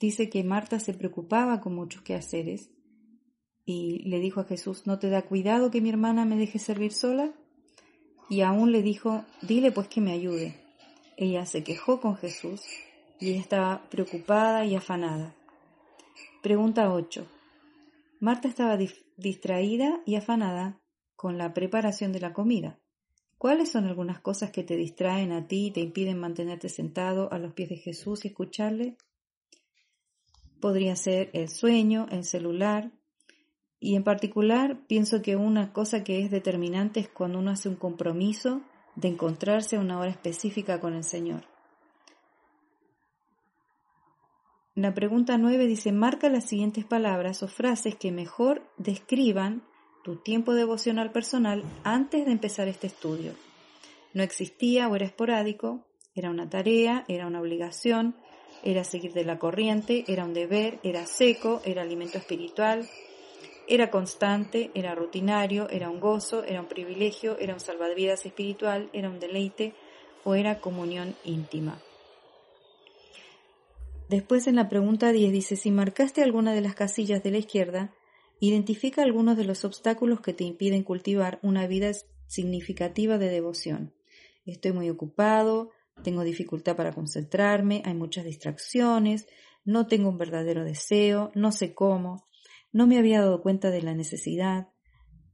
Dice 0.00 0.30
que 0.30 0.42
Marta 0.42 0.80
se 0.80 0.94
preocupaba 0.94 1.60
con 1.60 1.74
muchos 1.74 2.00
quehaceres 2.00 2.70
y 3.66 4.08
le 4.08 4.20
dijo 4.20 4.40
a 4.40 4.44
Jesús, 4.44 4.86
¿no 4.86 4.98
te 4.98 5.10
da 5.10 5.20
cuidado 5.20 5.70
que 5.70 5.82
mi 5.82 5.90
hermana 5.90 6.24
me 6.24 6.38
deje 6.38 6.58
servir 6.58 6.90
sola? 6.90 7.34
Y 8.28 8.40
aún 8.40 8.72
le 8.72 8.82
dijo, 8.82 9.24
dile 9.42 9.72
pues 9.72 9.88
que 9.88 10.00
me 10.00 10.12
ayude. 10.12 10.60
Ella 11.16 11.46
se 11.46 11.62
quejó 11.62 12.00
con 12.00 12.16
Jesús 12.16 12.62
y 13.20 13.34
estaba 13.34 13.88
preocupada 13.90 14.64
y 14.64 14.74
afanada. 14.74 15.34
Pregunta 16.42 16.92
8. 16.92 17.26
Marta 18.20 18.48
estaba 18.48 18.78
distraída 19.16 20.00
y 20.06 20.16
afanada 20.16 20.80
con 21.16 21.38
la 21.38 21.54
preparación 21.54 22.12
de 22.12 22.20
la 22.20 22.32
comida. 22.32 22.78
¿Cuáles 23.38 23.70
son 23.70 23.84
algunas 23.84 24.20
cosas 24.20 24.50
que 24.50 24.62
te 24.62 24.76
distraen 24.76 25.32
a 25.32 25.46
ti 25.46 25.66
y 25.66 25.70
te 25.70 25.80
impiden 25.80 26.18
mantenerte 26.18 26.68
sentado 26.68 27.30
a 27.32 27.38
los 27.38 27.52
pies 27.52 27.68
de 27.68 27.76
Jesús 27.76 28.24
y 28.24 28.28
escucharle? 28.28 28.96
Podría 30.60 30.96
ser 30.96 31.30
el 31.34 31.48
sueño, 31.48 32.06
el 32.10 32.24
celular, 32.24 32.90
y 33.84 33.96
en 33.96 34.02
particular 34.02 34.78
pienso 34.86 35.20
que 35.20 35.36
una 35.36 35.74
cosa 35.74 36.04
que 36.04 36.22
es 36.22 36.30
determinante 36.30 37.00
es 37.00 37.08
cuando 37.10 37.38
uno 37.38 37.50
hace 37.50 37.68
un 37.68 37.76
compromiso 37.76 38.62
de 38.96 39.08
encontrarse 39.08 39.76
a 39.76 39.80
una 39.80 39.98
hora 39.98 40.08
específica 40.08 40.80
con 40.80 40.94
el 40.94 41.04
Señor. 41.04 41.44
La 44.74 44.94
pregunta 44.94 45.36
9 45.36 45.66
dice, 45.66 45.92
marca 45.92 46.30
las 46.30 46.48
siguientes 46.48 46.86
palabras 46.86 47.42
o 47.42 47.48
frases 47.48 47.94
que 47.94 48.10
mejor 48.10 48.62
describan 48.78 49.62
tu 50.02 50.16
tiempo 50.16 50.54
devocional 50.54 51.12
personal 51.12 51.62
antes 51.84 52.24
de 52.24 52.32
empezar 52.32 52.68
este 52.68 52.86
estudio. 52.86 53.34
No 54.14 54.22
existía 54.22 54.88
o 54.88 54.96
era 54.96 55.04
esporádico, 55.04 55.84
era 56.14 56.30
una 56.30 56.48
tarea, 56.48 57.04
era 57.06 57.26
una 57.26 57.42
obligación, 57.42 58.16
era 58.62 58.82
seguir 58.82 59.12
de 59.12 59.26
la 59.26 59.38
corriente, 59.38 60.04
era 60.08 60.24
un 60.24 60.32
deber, 60.32 60.80
era 60.82 61.04
seco, 61.06 61.60
era 61.66 61.82
alimento 61.82 62.16
espiritual, 62.16 62.88
era 63.68 63.90
constante, 63.90 64.70
era 64.74 64.94
rutinario, 64.94 65.68
era 65.70 65.90
un 65.90 66.00
gozo, 66.00 66.44
era 66.44 66.60
un 66.60 66.68
privilegio, 66.68 67.38
era 67.38 67.54
un 67.54 67.60
salvavidas 67.60 68.26
espiritual, 68.26 68.90
era 68.92 69.08
un 69.08 69.20
deleite 69.20 69.74
o 70.24 70.34
era 70.34 70.60
comunión 70.60 71.14
íntima. 71.24 71.80
Después 74.08 74.46
en 74.46 74.56
la 74.56 74.68
pregunta 74.68 75.12
10 75.12 75.32
dice, 75.32 75.56
si 75.56 75.70
marcaste 75.70 76.22
alguna 76.22 76.52
de 76.52 76.60
las 76.60 76.74
casillas 76.74 77.22
de 77.22 77.30
la 77.30 77.38
izquierda, 77.38 77.94
identifica 78.38 79.02
algunos 79.02 79.36
de 79.36 79.44
los 79.44 79.64
obstáculos 79.64 80.20
que 80.20 80.34
te 80.34 80.44
impiden 80.44 80.82
cultivar 80.82 81.38
una 81.42 81.66
vida 81.66 81.90
significativa 82.26 83.16
de 83.16 83.28
devoción. 83.28 83.94
Estoy 84.44 84.72
muy 84.72 84.90
ocupado, 84.90 85.70
tengo 86.02 86.22
dificultad 86.22 86.76
para 86.76 86.92
concentrarme, 86.92 87.82
hay 87.84 87.94
muchas 87.94 88.24
distracciones, 88.24 89.26
no 89.64 89.86
tengo 89.86 90.10
un 90.10 90.18
verdadero 90.18 90.64
deseo, 90.64 91.32
no 91.34 91.50
sé 91.52 91.72
cómo, 91.74 92.26
no 92.74 92.88
me 92.88 92.98
había 92.98 93.20
dado 93.20 93.40
cuenta 93.40 93.70
de 93.70 93.82
la 93.82 93.94
necesidad. 93.94 94.68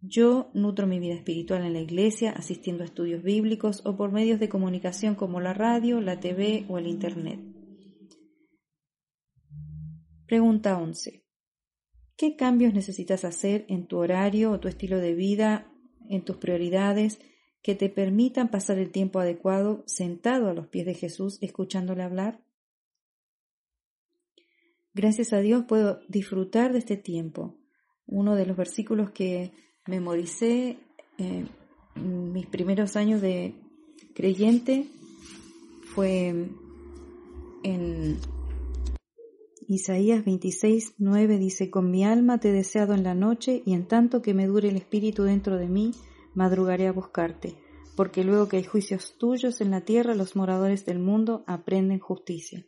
Yo 0.02 0.50
nutro 0.52 0.86
mi 0.86 1.00
vida 1.00 1.14
espiritual 1.14 1.64
en 1.64 1.72
la 1.72 1.80
iglesia, 1.80 2.32
asistiendo 2.32 2.82
a 2.82 2.86
estudios 2.86 3.22
bíblicos 3.22 3.80
o 3.86 3.96
por 3.96 4.12
medios 4.12 4.38
de 4.38 4.50
comunicación 4.50 5.14
como 5.14 5.40
la 5.40 5.54
radio, 5.54 6.02
la 6.02 6.20
TV 6.20 6.66
o 6.68 6.76
el 6.76 6.86
Internet. 6.86 7.40
Pregunta 10.26 10.78
11. 10.78 11.24
¿Qué 12.14 12.36
cambios 12.36 12.74
necesitas 12.74 13.24
hacer 13.24 13.64
en 13.68 13.86
tu 13.86 13.96
horario 13.96 14.52
o 14.52 14.60
tu 14.60 14.68
estilo 14.68 14.98
de 14.98 15.14
vida, 15.14 15.72
en 16.10 16.22
tus 16.22 16.36
prioridades, 16.36 17.20
que 17.62 17.74
te 17.74 17.88
permitan 17.88 18.50
pasar 18.50 18.78
el 18.78 18.90
tiempo 18.90 19.18
adecuado 19.18 19.82
sentado 19.86 20.50
a 20.50 20.54
los 20.54 20.68
pies 20.68 20.84
de 20.84 20.94
Jesús 20.94 21.38
escuchándole 21.40 22.02
hablar? 22.02 22.44
Gracias 25.00 25.32
a 25.32 25.40
Dios 25.40 25.64
puedo 25.66 26.00
disfrutar 26.08 26.74
de 26.74 26.78
este 26.80 26.98
tiempo. 26.98 27.54
Uno 28.06 28.36
de 28.36 28.44
los 28.44 28.54
versículos 28.54 29.12
que 29.12 29.50
memoricé 29.86 30.76
eh, 31.16 31.46
en 31.96 32.32
mis 32.34 32.44
primeros 32.44 32.96
años 32.96 33.22
de 33.22 33.54
creyente 34.14 34.88
fue 35.94 36.50
en 37.62 38.18
Isaías 39.66 40.22
26, 40.22 40.96
9 40.98 41.38
dice, 41.38 41.70
Con 41.70 41.90
mi 41.90 42.04
alma 42.04 42.38
te 42.38 42.50
he 42.50 42.52
deseado 42.52 42.92
en 42.92 43.02
la 43.02 43.14
noche, 43.14 43.62
y 43.64 43.72
en 43.72 43.88
tanto 43.88 44.20
que 44.20 44.34
me 44.34 44.46
dure 44.46 44.68
el 44.68 44.76
espíritu 44.76 45.22
dentro 45.22 45.56
de 45.56 45.68
mí, 45.70 45.92
madrugaré 46.34 46.88
a 46.88 46.92
buscarte, 46.92 47.54
porque 47.96 48.22
luego 48.22 48.48
que 48.48 48.58
hay 48.58 48.64
juicios 48.64 49.16
tuyos 49.16 49.62
en 49.62 49.70
la 49.70 49.80
tierra, 49.80 50.14
los 50.14 50.36
moradores 50.36 50.84
del 50.84 50.98
mundo 50.98 51.42
aprenden 51.46 52.00
justicia. 52.00 52.66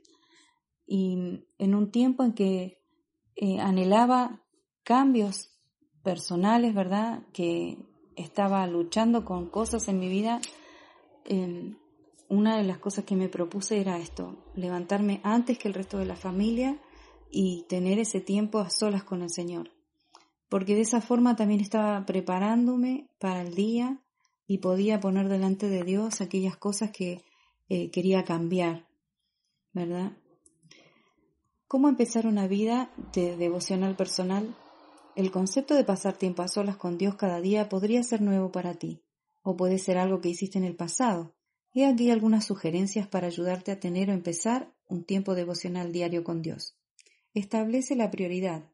Y 0.94 1.46
en 1.56 1.74
un 1.74 1.90
tiempo 1.90 2.22
en 2.22 2.34
que 2.34 2.78
eh, 3.34 3.58
anhelaba 3.60 4.42
cambios 4.84 5.48
personales, 6.02 6.74
¿verdad? 6.74 7.22
Que 7.32 7.78
estaba 8.14 8.66
luchando 8.66 9.24
con 9.24 9.48
cosas 9.48 9.88
en 9.88 9.98
mi 9.98 10.10
vida, 10.10 10.42
em, 11.24 11.78
una 12.28 12.58
de 12.58 12.64
las 12.64 12.76
cosas 12.76 13.06
que 13.06 13.16
me 13.16 13.30
propuse 13.30 13.80
era 13.80 13.96
esto, 13.96 14.36
levantarme 14.54 15.22
antes 15.24 15.56
que 15.56 15.68
el 15.68 15.72
resto 15.72 15.96
de 15.96 16.04
la 16.04 16.14
familia, 16.14 16.78
y 17.30 17.64
tener 17.70 17.98
ese 17.98 18.20
tiempo 18.20 18.58
a 18.58 18.68
solas 18.68 19.02
con 19.02 19.22
el 19.22 19.30
Señor. 19.30 19.70
Porque 20.50 20.74
de 20.74 20.82
esa 20.82 21.00
forma 21.00 21.36
también 21.36 21.60
estaba 21.60 22.04
preparándome 22.04 23.08
para 23.18 23.40
el 23.40 23.54
día 23.54 23.98
y 24.46 24.58
podía 24.58 25.00
poner 25.00 25.30
delante 25.30 25.70
de 25.70 25.84
Dios 25.84 26.20
aquellas 26.20 26.58
cosas 26.58 26.90
que 26.90 27.22
eh, 27.70 27.90
quería 27.90 28.24
cambiar, 28.24 28.86
¿verdad? 29.72 30.12
¿Cómo 31.72 31.88
empezar 31.88 32.26
una 32.26 32.46
vida 32.48 32.90
de 33.14 33.34
devocional 33.38 33.96
personal? 33.96 34.54
El 35.16 35.30
concepto 35.30 35.74
de 35.74 35.84
pasar 35.84 36.18
tiempo 36.18 36.42
a 36.42 36.48
solas 36.48 36.76
con 36.76 36.98
Dios 36.98 37.14
cada 37.14 37.40
día 37.40 37.70
podría 37.70 38.02
ser 38.02 38.20
nuevo 38.20 38.52
para 38.52 38.74
ti, 38.74 39.00
o 39.40 39.56
puede 39.56 39.78
ser 39.78 39.96
algo 39.96 40.20
que 40.20 40.28
hiciste 40.28 40.58
en 40.58 40.64
el 40.64 40.76
pasado. 40.76 41.34
He 41.72 41.86
aquí 41.86 42.10
algunas 42.10 42.44
sugerencias 42.44 43.08
para 43.08 43.28
ayudarte 43.28 43.72
a 43.72 43.80
tener 43.80 44.10
o 44.10 44.12
empezar 44.12 44.70
un 44.86 45.04
tiempo 45.04 45.34
devocional 45.34 45.92
diario 45.92 46.24
con 46.24 46.42
Dios. 46.42 46.76
Establece 47.32 47.96
la 47.96 48.10
prioridad. 48.10 48.70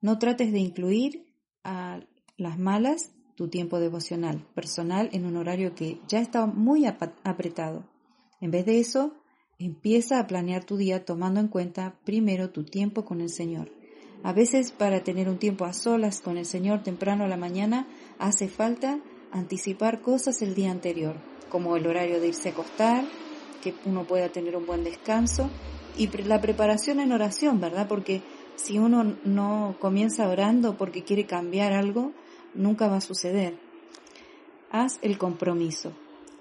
No 0.00 0.18
trates 0.18 0.50
de 0.50 0.58
incluir 0.58 1.32
a 1.62 2.00
las 2.36 2.58
malas 2.58 3.12
tu 3.36 3.46
tiempo 3.46 3.78
devocional 3.78 4.44
personal 4.56 5.08
en 5.12 5.24
un 5.24 5.36
horario 5.36 5.76
que 5.76 6.00
ya 6.08 6.18
está 6.18 6.46
muy 6.46 6.84
apretado. 6.84 7.88
En 8.40 8.50
vez 8.50 8.66
de 8.66 8.80
eso, 8.80 9.14
empieza 9.58 10.18
a 10.18 10.26
planear 10.26 10.64
tu 10.64 10.76
día 10.76 11.04
tomando 11.04 11.40
en 11.40 11.48
cuenta 11.48 11.94
primero 12.04 12.50
tu 12.50 12.64
tiempo 12.64 13.04
con 13.04 13.20
el 13.20 13.30
Señor. 13.30 13.70
A 14.22 14.32
veces 14.32 14.72
para 14.72 15.04
tener 15.04 15.28
un 15.28 15.38
tiempo 15.38 15.64
a 15.64 15.72
solas 15.72 16.20
con 16.20 16.38
el 16.38 16.46
Señor 16.46 16.82
temprano 16.82 17.24
a 17.24 17.28
la 17.28 17.36
mañana 17.36 17.86
hace 18.18 18.48
falta 18.48 18.98
anticipar 19.32 20.00
cosas 20.00 20.40
el 20.42 20.54
día 20.54 20.70
anterior, 20.70 21.16
como 21.50 21.76
el 21.76 21.86
horario 21.86 22.20
de 22.20 22.28
irse 22.28 22.48
a 22.48 22.52
acostar, 22.52 23.04
que 23.62 23.74
uno 23.84 24.04
pueda 24.04 24.28
tener 24.30 24.56
un 24.56 24.66
buen 24.66 24.84
descanso 24.84 25.50
y 25.96 26.08
la 26.22 26.40
preparación 26.40 27.00
en 27.00 27.12
oración, 27.12 27.60
¿verdad? 27.60 27.86
Porque 27.88 28.22
si 28.56 28.78
uno 28.78 29.16
no 29.24 29.76
comienza 29.80 30.28
orando 30.28 30.76
porque 30.76 31.04
quiere 31.04 31.26
cambiar 31.26 31.72
algo, 31.72 32.12
nunca 32.54 32.88
va 32.88 32.96
a 32.96 33.00
suceder. 33.00 33.58
Haz 34.70 34.98
el 35.02 35.18
compromiso. 35.18 35.92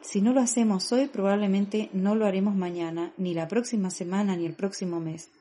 Si 0.03 0.21
no 0.21 0.33
lo 0.33 0.41
hacemos 0.41 0.91
hoy, 0.91 1.07
probablemente 1.07 1.89
no 1.93 2.13
lo 2.13 2.25
haremos 2.25 2.55
mañana, 2.55 3.13
ni 3.17 3.33
la 3.33 3.47
próxima 3.47 3.89
semana, 3.89 4.35
ni 4.35 4.45
el 4.45 4.53
próximo 4.53 4.99
mes. 4.99 5.31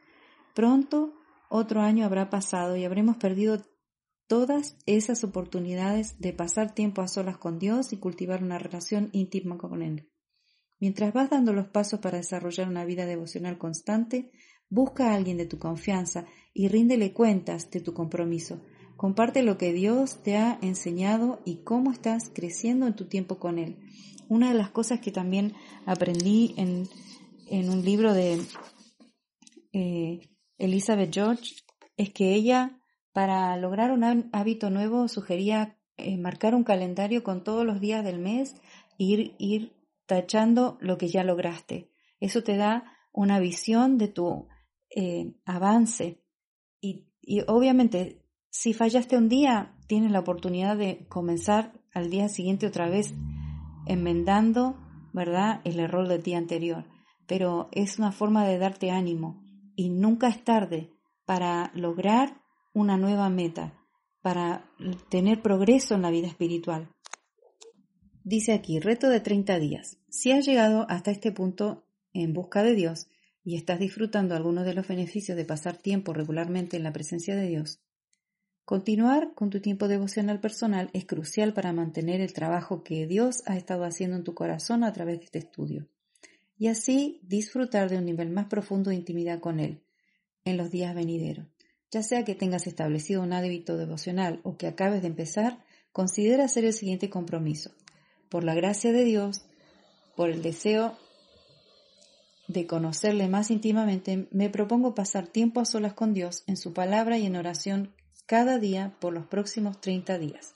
Pronto 0.54 1.12
otro 1.50 1.80
año 1.80 2.06
habrá 2.06 2.30
pasado 2.30 2.76
y 2.76 2.84
habremos 2.84 3.16
perdido 3.16 3.60
todas 4.28 4.76
esas 4.86 5.24
oportunidades 5.24 6.20
de 6.20 6.32
pasar 6.32 6.74
tiempo 6.74 7.02
a 7.02 7.08
solas 7.08 7.38
con 7.38 7.58
Dios 7.58 7.92
y 7.92 7.96
cultivar 7.96 8.42
una 8.42 8.58
relación 8.58 9.10
íntima 9.12 9.58
con 9.58 9.82
Él. 9.82 10.08
Mientras 10.78 11.12
vas 11.12 11.28
dando 11.28 11.52
los 11.52 11.66
pasos 11.66 11.98
para 11.98 12.18
desarrollar 12.18 12.68
una 12.68 12.84
vida 12.84 13.04
devocional 13.04 13.58
constante, 13.58 14.30
busca 14.70 15.10
a 15.10 15.14
alguien 15.16 15.38
de 15.38 15.46
tu 15.46 15.58
confianza 15.58 16.24
y 16.54 16.68
ríndele 16.68 17.12
cuentas 17.12 17.68
de 17.70 17.80
tu 17.80 17.94
compromiso. 17.94 18.62
Comparte 18.96 19.42
lo 19.42 19.58
que 19.58 19.72
Dios 19.72 20.22
te 20.22 20.36
ha 20.36 20.58
enseñado 20.62 21.40
y 21.44 21.64
cómo 21.64 21.90
estás 21.90 22.30
creciendo 22.32 22.86
en 22.86 22.94
tu 22.94 23.06
tiempo 23.06 23.40
con 23.40 23.58
Él. 23.58 23.76
Una 24.32 24.48
de 24.48 24.54
las 24.54 24.70
cosas 24.70 25.00
que 25.00 25.12
también 25.12 25.52
aprendí 25.84 26.54
en, 26.56 26.88
un 27.68 27.84
libro 27.84 28.14
de 28.14 28.40
eh, 29.74 30.20
Elizabeth 30.56 31.12
George 31.12 31.56
es 31.98 32.14
que 32.14 32.32
ella, 32.32 32.80
para 33.12 33.54
lograr 33.58 33.92
un 33.92 34.30
hábito 34.32 34.70
nuevo, 34.70 35.06
sugería 35.08 35.78
eh, 35.98 36.16
marcar 36.16 36.54
un 36.54 36.64
calendario 36.64 37.22
con 37.22 37.44
todos 37.44 37.66
los 37.66 37.78
días 37.78 38.02
del 38.06 38.20
mes 38.20 38.54
e 38.98 39.04
ir, 39.04 39.34
ir 39.36 39.74
tachando 40.06 40.78
lo 40.80 40.96
que 40.96 41.08
ya 41.08 41.24
lograste. 41.24 41.90
Eso 42.18 42.42
te 42.42 42.56
da 42.56 42.84
una 43.12 43.38
visión 43.38 43.98
de 43.98 44.08
tu 44.08 44.48
eh, 44.96 45.34
avance 45.44 46.22
y, 46.80 47.06
y 47.20 47.42
obviamente 47.48 48.22
si 48.48 48.72
fallaste 48.72 49.18
un 49.18 49.28
día, 49.28 49.76
tienes 49.88 50.10
la 50.10 50.20
oportunidad 50.20 50.78
de 50.78 51.04
comenzar 51.10 51.74
al 51.92 52.08
día 52.08 52.30
siguiente 52.30 52.66
otra 52.66 52.88
vez 52.88 53.12
enmendando, 53.92 54.76
¿verdad?, 55.12 55.60
el 55.64 55.80
error 55.80 56.08
del 56.08 56.22
día 56.22 56.38
anterior. 56.38 56.84
Pero 57.26 57.68
es 57.72 57.98
una 57.98 58.12
forma 58.12 58.46
de 58.46 58.58
darte 58.58 58.90
ánimo 58.90 59.42
y 59.76 59.90
nunca 59.90 60.28
es 60.28 60.42
tarde 60.44 60.90
para 61.24 61.70
lograr 61.74 62.42
una 62.74 62.96
nueva 62.96 63.28
meta, 63.28 63.74
para 64.22 64.64
tener 65.08 65.42
progreso 65.42 65.94
en 65.94 66.02
la 66.02 66.10
vida 66.10 66.26
espiritual. 66.26 66.88
Dice 68.24 68.52
aquí, 68.52 68.78
reto 68.78 69.08
de 69.08 69.20
30 69.20 69.58
días. 69.58 69.98
Si 70.08 70.30
has 70.30 70.46
llegado 70.46 70.86
hasta 70.88 71.10
este 71.10 71.32
punto 71.32 71.84
en 72.12 72.32
busca 72.32 72.62
de 72.62 72.74
Dios 72.74 73.08
y 73.44 73.56
estás 73.56 73.80
disfrutando 73.80 74.36
algunos 74.36 74.64
de 74.64 74.74
los 74.74 74.86
beneficios 74.86 75.36
de 75.36 75.44
pasar 75.44 75.76
tiempo 75.76 76.12
regularmente 76.12 76.76
en 76.76 76.84
la 76.84 76.92
presencia 76.92 77.34
de 77.34 77.48
Dios, 77.48 77.80
Continuar 78.72 79.34
con 79.34 79.50
tu 79.50 79.60
tiempo 79.60 79.86
devocional 79.86 80.40
personal 80.40 80.88
es 80.94 81.04
crucial 81.04 81.52
para 81.52 81.74
mantener 81.74 82.22
el 82.22 82.32
trabajo 82.32 82.82
que 82.82 83.06
Dios 83.06 83.42
ha 83.44 83.58
estado 83.58 83.84
haciendo 83.84 84.16
en 84.16 84.24
tu 84.24 84.32
corazón 84.32 84.82
a 84.82 84.94
través 84.94 85.18
de 85.18 85.26
este 85.26 85.40
estudio 85.40 85.88
y 86.56 86.68
así 86.68 87.20
disfrutar 87.22 87.90
de 87.90 87.98
un 87.98 88.06
nivel 88.06 88.30
más 88.30 88.46
profundo 88.46 88.88
de 88.88 88.96
intimidad 88.96 89.40
con 89.40 89.60
Él 89.60 89.82
en 90.46 90.56
los 90.56 90.70
días 90.70 90.94
venideros. 90.94 91.48
Ya 91.90 92.02
sea 92.02 92.24
que 92.24 92.34
tengas 92.34 92.66
establecido 92.66 93.20
un 93.20 93.34
hábito 93.34 93.76
devocional 93.76 94.40
o 94.42 94.56
que 94.56 94.68
acabes 94.68 95.02
de 95.02 95.08
empezar, 95.08 95.62
considera 95.92 96.44
hacer 96.44 96.64
el 96.64 96.72
siguiente 96.72 97.10
compromiso. 97.10 97.72
Por 98.30 98.42
la 98.42 98.54
gracia 98.54 98.90
de 98.90 99.04
Dios, 99.04 99.44
por 100.16 100.30
el 100.30 100.40
deseo 100.40 100.96
de 102.48 102.66
conocerle 102.66 103.28
más 103.28 103.50
íntimamente, 103.50 104.28
me 104.30 104.48
propongo 104.48 104.94
pasar 104.94 105.26
tiempo 105.26 105.60
a 105.60 105.66
solas 105.66 105.92
con 105.92 106.14
Dios 106.14 106.42
en 106.46 106.56
su 106.56 106.72
palabra 106.72 107.18
y 107.18 107.26
en 107.26 107.36
oración 107.36 107.92
cada 108.32 108.58
día 108.58 108.96
por 108.98 109.12
los 109.12 109.26
próximos 109.26 109.78
30 109.82 110.16
días. 110.16 110.54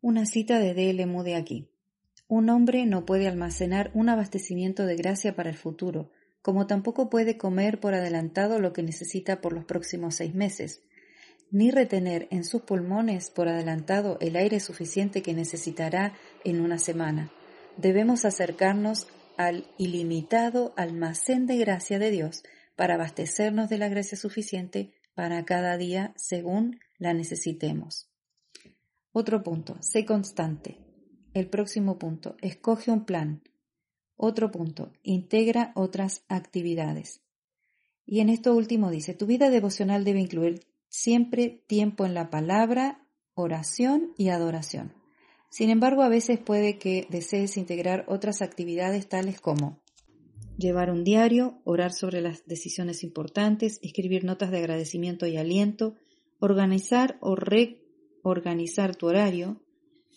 Una 0.00 0.24
cita 0.24 0.60
de 0.60 0.74
D.L. 0.74 1.04
Moody 1.06 1.32
aquí. 1.32 1.68
Un 2.28 2.50
hombre 2.50 2.86
no 2.86 3.04
puede 3.04 3.26
almacenar 3.26 3.90
un 3.92 4.08
abastecimiento 4.08 4.86
de 4.86 4.94
gracia 4.94 5.34
para 5.34 5.50
el 5.50 5.56
futuro, 5.56 6.12
como 6.40 6.68
tampoco 6.68 7.10
puede 7.10 7.36
comer 7.36 7.80
por 7.80 7.94
adelantado 7.94 8.60
lo 8.60 8.72
que 8.72 8.84
necesita 8.84 9.40
por 9.40 9.52
los 9.52 9.64
próximos 9.64 10.14
seis 10.14 10.36
meses, 10.36 10.82
ni 11.50 11.72
retener 11.72 12.28
en 12.30 12.44
sus 12.44 12.62
pulmones 12.62 13.30
por 13.30 13.48
adelantado 13.48 14.18
el 14.20 14.36
aire 14.36 14.60
suficiente 14.60 15.20
que 15.20 15.34
necesitará 15.34 16.14
en 16.44 16.60
una 16.60 16.78
semana. 16.78 17.32
Debemos 17.76 18.24
acercarnos 18.24 19.08
al 19.36 19.66
ilimitado 19.78 20.74
almacén 20.76 21.48
de 21.48 21.56
gracia 21.56 21.98
de 21.98 22.12
Dios 22.12 22.44
para 22.76 22.94
abastecernos 22.94 23.68
de 23.68 23.78
la 23.78 23.88
gracia 23.88 24.16
suficiente 24.16 24.92
para 25.16 25.46
cada 25.46 25.78
día 25.78 26.12
según 26.14 26.78
la 26.98 27.14
necesitemos. 27.14 28.10
Otro 29.12 29.42
punto, 29.42 29.78
sé 29.80 30.04
constante. 30.04 30.78
El 31.32 31.48
próximo 31.48 31.98
punto, 31.98 32.36
escoge 32.42 32.90
un 32.90 33.06
plan. 33.06 33.42
Otro 34.14 34.50
punto, 34.50 34.92
integra 35.02 35.72
otras 35.74 36.22
actividades. 36.28 37.22
Y 38.04 38.20
en 38.20 38.28
esto 38.28 38.54
último 38.54 38.90
dice, 38.90 39.14
tu 39.14 39.24
vida 39.24 39.48
devocional 39.48 40.04
debe 40.04 40.20
incluir 40.20 40.66
siempre 40.88 41.64
tiempo 41.66 42.04
en 42.04 42.12
la 42.12 42.28
palabra, 42.28 43.08
oración 43.34 44.12
y 44.18 44.28
adoración. 44.28 44.92
Sin 45.48 45.70
embargo, 45.70 46.02
a 46.02 46.10
veces 46.10 46.38
puede 46.38 46.76
que 46.78 47.06
desees 47.08 47.56
integrar 47.56 48.04
otras 48.06 48.42
actividades 48.42 49.08
tales 49.08 49.40
como 49.40 49.80
llevar 50.56 50.90
un 50.90 51.04
diario, 51.04 51.60
orar 51.64 51.92
sobre 51.92 52.20
las 52.20 52.46
decisiones 52.46 53.02
importantes, 53.02 53.78
escribir 53.82 54.24
notas 54.24 54.50
de 54.50 54.58
agradecimiento 54.58 55.26
y 55.26 55.36
aliento, 55.36 55.94
organizar 56.38 57.18
o 57.20 57.36
reorganizar 57.36 58.96
tu 58.96 59.06
horario 59.06 59.60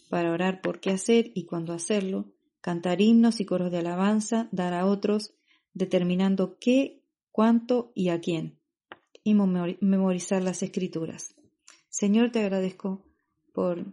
para 0.09 0.31
orar 0.31 0.61
por 0.61 0.79
qué 0.79 0.91
hacer 0.91 1.31
y 1.35 1.45
cuándo 1.45 1.73
hacerlo, 1.73 2.31
cantar 2.61 3.01
himnos 3.01 3.39
y 3.39 3.45
coros 3.45 3.71
de 3.71 3.79
alabanza, 3.79 4.49
dar 4.51 4.73
a 4.73 4.85
otros, 4.85 5.33
determinando 5.73 6.57
qué, 6.59 7.03
cuánto 7.31 7.91
y 7.93 8.09
a 8.09 8.19
quién, 8.19 8.59
y 9.23 9.35
memorizar 9.35 10.41
las 10.41 10.63
escrituras. 10.63 11.35
Señor, 11.89 12.31
te 12.31 12.39
agradezco 12.39 13.03
por 13.53 13.85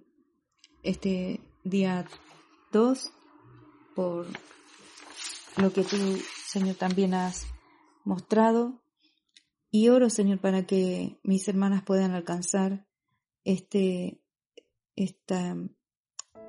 este 0.83 1.41
día 1.65 2.07
2, 2.73 3.13
por 3.95 4.27
lo 5.57 5.73
que 5.73 5.83
tú 5.83 5.97
Señor, 6.47 6.77
también 6.77 7.13
has 7.13 7.47
mostrado. 8.05 8.81
Y 9.71 9.89
oro, 9.89 10.11
Señor, 10.11 10.41
para 10.41 10.65
que 10.65 11.19
mis 11.25 11.49
hermanas 11.49 11.83
puedan 11.83 12.13
alcanzar 12.13 12.87
este, 13.45 14.21
esta 14.95 15.57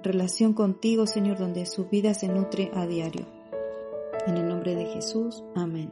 relación 0.04 0.54
contigo, 0.54 1.08
Señor, 1.08 1.40
donde 1.40 1.66
su 1.66 1.90
vida 1.90 2.14
se 2.14 2.28
nutre 2.28 2.70
a 2.76 2.86
diario. 2.86 3.28
En 4.28 4.38
el 4.38 4.48
nombre 4.48 4.76
de 4.76 4.86
Jesús, 4.86 5.44
amén. 5.56 5.92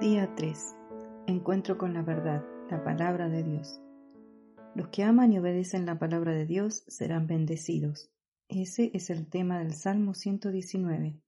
Día 0.00 0.32
3. 0.36 0.76
Encuentro 1.26 1.76
con 1.76 1.94
la 1.94 2.02
verdad, 2.02 2.44
la 2.70 2.82
palabra 2.84 3.28
de 3.28 3.42
Dios. 3.42 3.80
Los 4.76 4.88
que 4.88 5.02
aman 5.02 5.32
y 5.32 5.38
obedecen 5.38 5.84
la 5.84 5.98
palabra 5.98 6.32
de 6.32 6.46
Dios 6.46 6.84
serán 6.86 7.26
bendecidos. 7.26 8.08
Ese 8.48 8.92
es 8.94 9.10
el 9.10 9.26
tema 9.28 9.58
del 9.58 9.74
Salmo 9.74 10.14
119, 10.14 11.20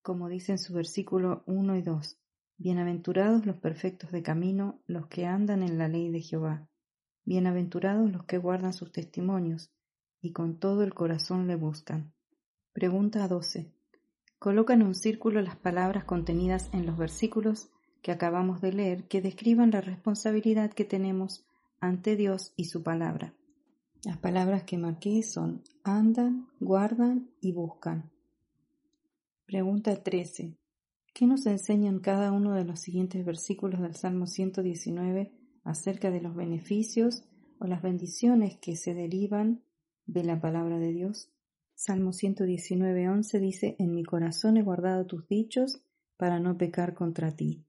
como 0.00 0.28
dice 0.28 0.52
en 0.52 0.58
su 0.58 0.74
versículo 0.74 1.42
1 1.46 1.76
y 1.76 1.82
2. 1.82 2.18
Bienaventurados 2.56 3.46
los 3.46 3.56
perfectos 3.56 4.12
de 4.12 4.22
camino, 4.22 4.80
los 4.86 5.08
que 5.08 5.26
andan 5.26 5.64
en 5.64 5.76
la 5.76 5.88
ley 5.88 6.08
de 6.10 6.20
Jehová. 6.20 6.68
Bienaventurados 7.24 8.12
los 8.12 8.26
que 8.26 8.38
guardan 8.38 8.72
sus 8.72 8.92
testimonios 8.92 9.72
y 10.20 10.32
con 10.32 10.60
todo 10.60 10.84
el 10.84 10.94
corazón 10.94 11.48
le 11.48 11.56
buscan. 11.56 12.12
Pregunta 12.72 13.26
12. 13.26 13.72
Coloca 14.38 14.72
en 14.72 14.82
un 14.82 14.94
círculo 14.94 15.40
las 15.42 15.56
palabras 15.56 16.04
contenidas 16.04 16.70
en 16.72 16.86
los 16.86 16.96
versículos 16.96 17.70
que 18.02 18.12
acabamos 18.12 18.60
de 18.60 18.72
leer 18.72 19.08
que 19.08 19.20
describan 19.20 19.72
la 19.72 19.80
responsabilidad 19.80 20.72
que 20.72 20.84
tenemos 20.84 21.44
ante 21.80 22.16
Dios 22.16 22.52
y 22.56 22.66
su 22.66 22.82
palabra. 22.82 23.34
Las 24.04 24.18
palabras 24.18 24.64
que 24.64 24.78
marqué 24.78 25.22
son 25.22 25.62
andan, 25.82 26.48
guardan 26.60 27.30
y 27.40 27.52
buscan. 27.52 28.10
Pregunta 29.46 30.02
13. 30.02 30.56
¿Qué 31.12 31.26
nos 31.26 31.46
enseñan 31.46 32.00
cada 32.00 32.32
uno 32.32 32.54
de 32.54 32.64
los 32.64 32.80
siguientes 32.80 33.24
versículos 33.24 33.80
del 33.80 33.94
Salmo 33.94 34.26
119 34.26 35.32
acerca 35.64 36.10
de 36.10 36.20
los 36.20 36.34
beneficios 36.34 37.24
o 37.58 37.66
las 37.66 37.82
bendiciones 37.82 38.56
que 38.58 38.76
se 38.76 38.94
derivan 38.94 39.62
de 40.06 40.24
la 40.24 40.40
palabra 40.40 40.78
de 40.78 40.92
Dios. 40.92 41.30
Salmo 41.74 42.12
119.11 42.12 43.40
dice, 43.40 43.76
En 43.78 43.94
mi 43.94 44.04
corazón 44.04 44.56
he 44.56 44.62
guardado 44.62 45.06
tus 45.06 45.26
dichos 45.26 45.82
para 46.16 46.38
no 46.38 46.56
pecar 46.56 46.94
contra 46.94 47.34
ti. 47.34 47.64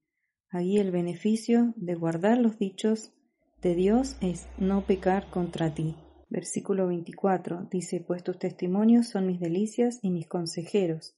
Allí 0.48 0.78
el 0.78 0.90
beneficio 0.90 1.74
de 1.76 1.94
guardar 1.94 2.38
los 2.38 2.58
dichos 2.58 3.12
de 3.62 3.74
Dios 3.74 4.16
es 4.20 4.48
no 4.58 4.86
pecar 4.86 5.30
contra 5.30 5.74
ti. 5.74 5.96
Versículo 6.28 6.86
24 6.88 7.68
dice, 7.70 8.00
Pues 8.00 8.22
tus 8.22 8.38
testimonios 8.38 9.08
son 9.08 9.26
mis 9.26 9.40
delicias 9.40 9.98
y 10.02 10.10
mis 10.10 10.28
consejeros. 10.28 11.16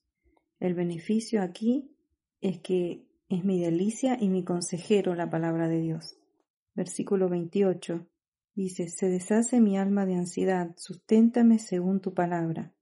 El 0.61 0.75
beneficio 0.75 1.43
aquí 1.43 1.91
es 2.41 2.61
que 2.61 3.07
es 3.29 3.45
mi 3.45 3.61
delicia 3.61 4.17
y 4.21 4.29
mi 4.29 4.45
consejero 4.45 5.15
la 5.15 5.31
palabra 5.31 5.69
de 5.69 5.81
Dios. 5.81 6.17
Versículo 6.75 7.29
28. 7.29 8.07
Dice, 8.55 8.89
se 8.89 9.09
deshace 9.09 9.61
mi 9.61 9.79
alma 9.79 10.05
de 10.05 10.17
ansiedad, 10.17 10.75
susténtame 10.77 11.59
según 11.59 12.01
tu 12.01 12.13
palabra. 12.13 12.75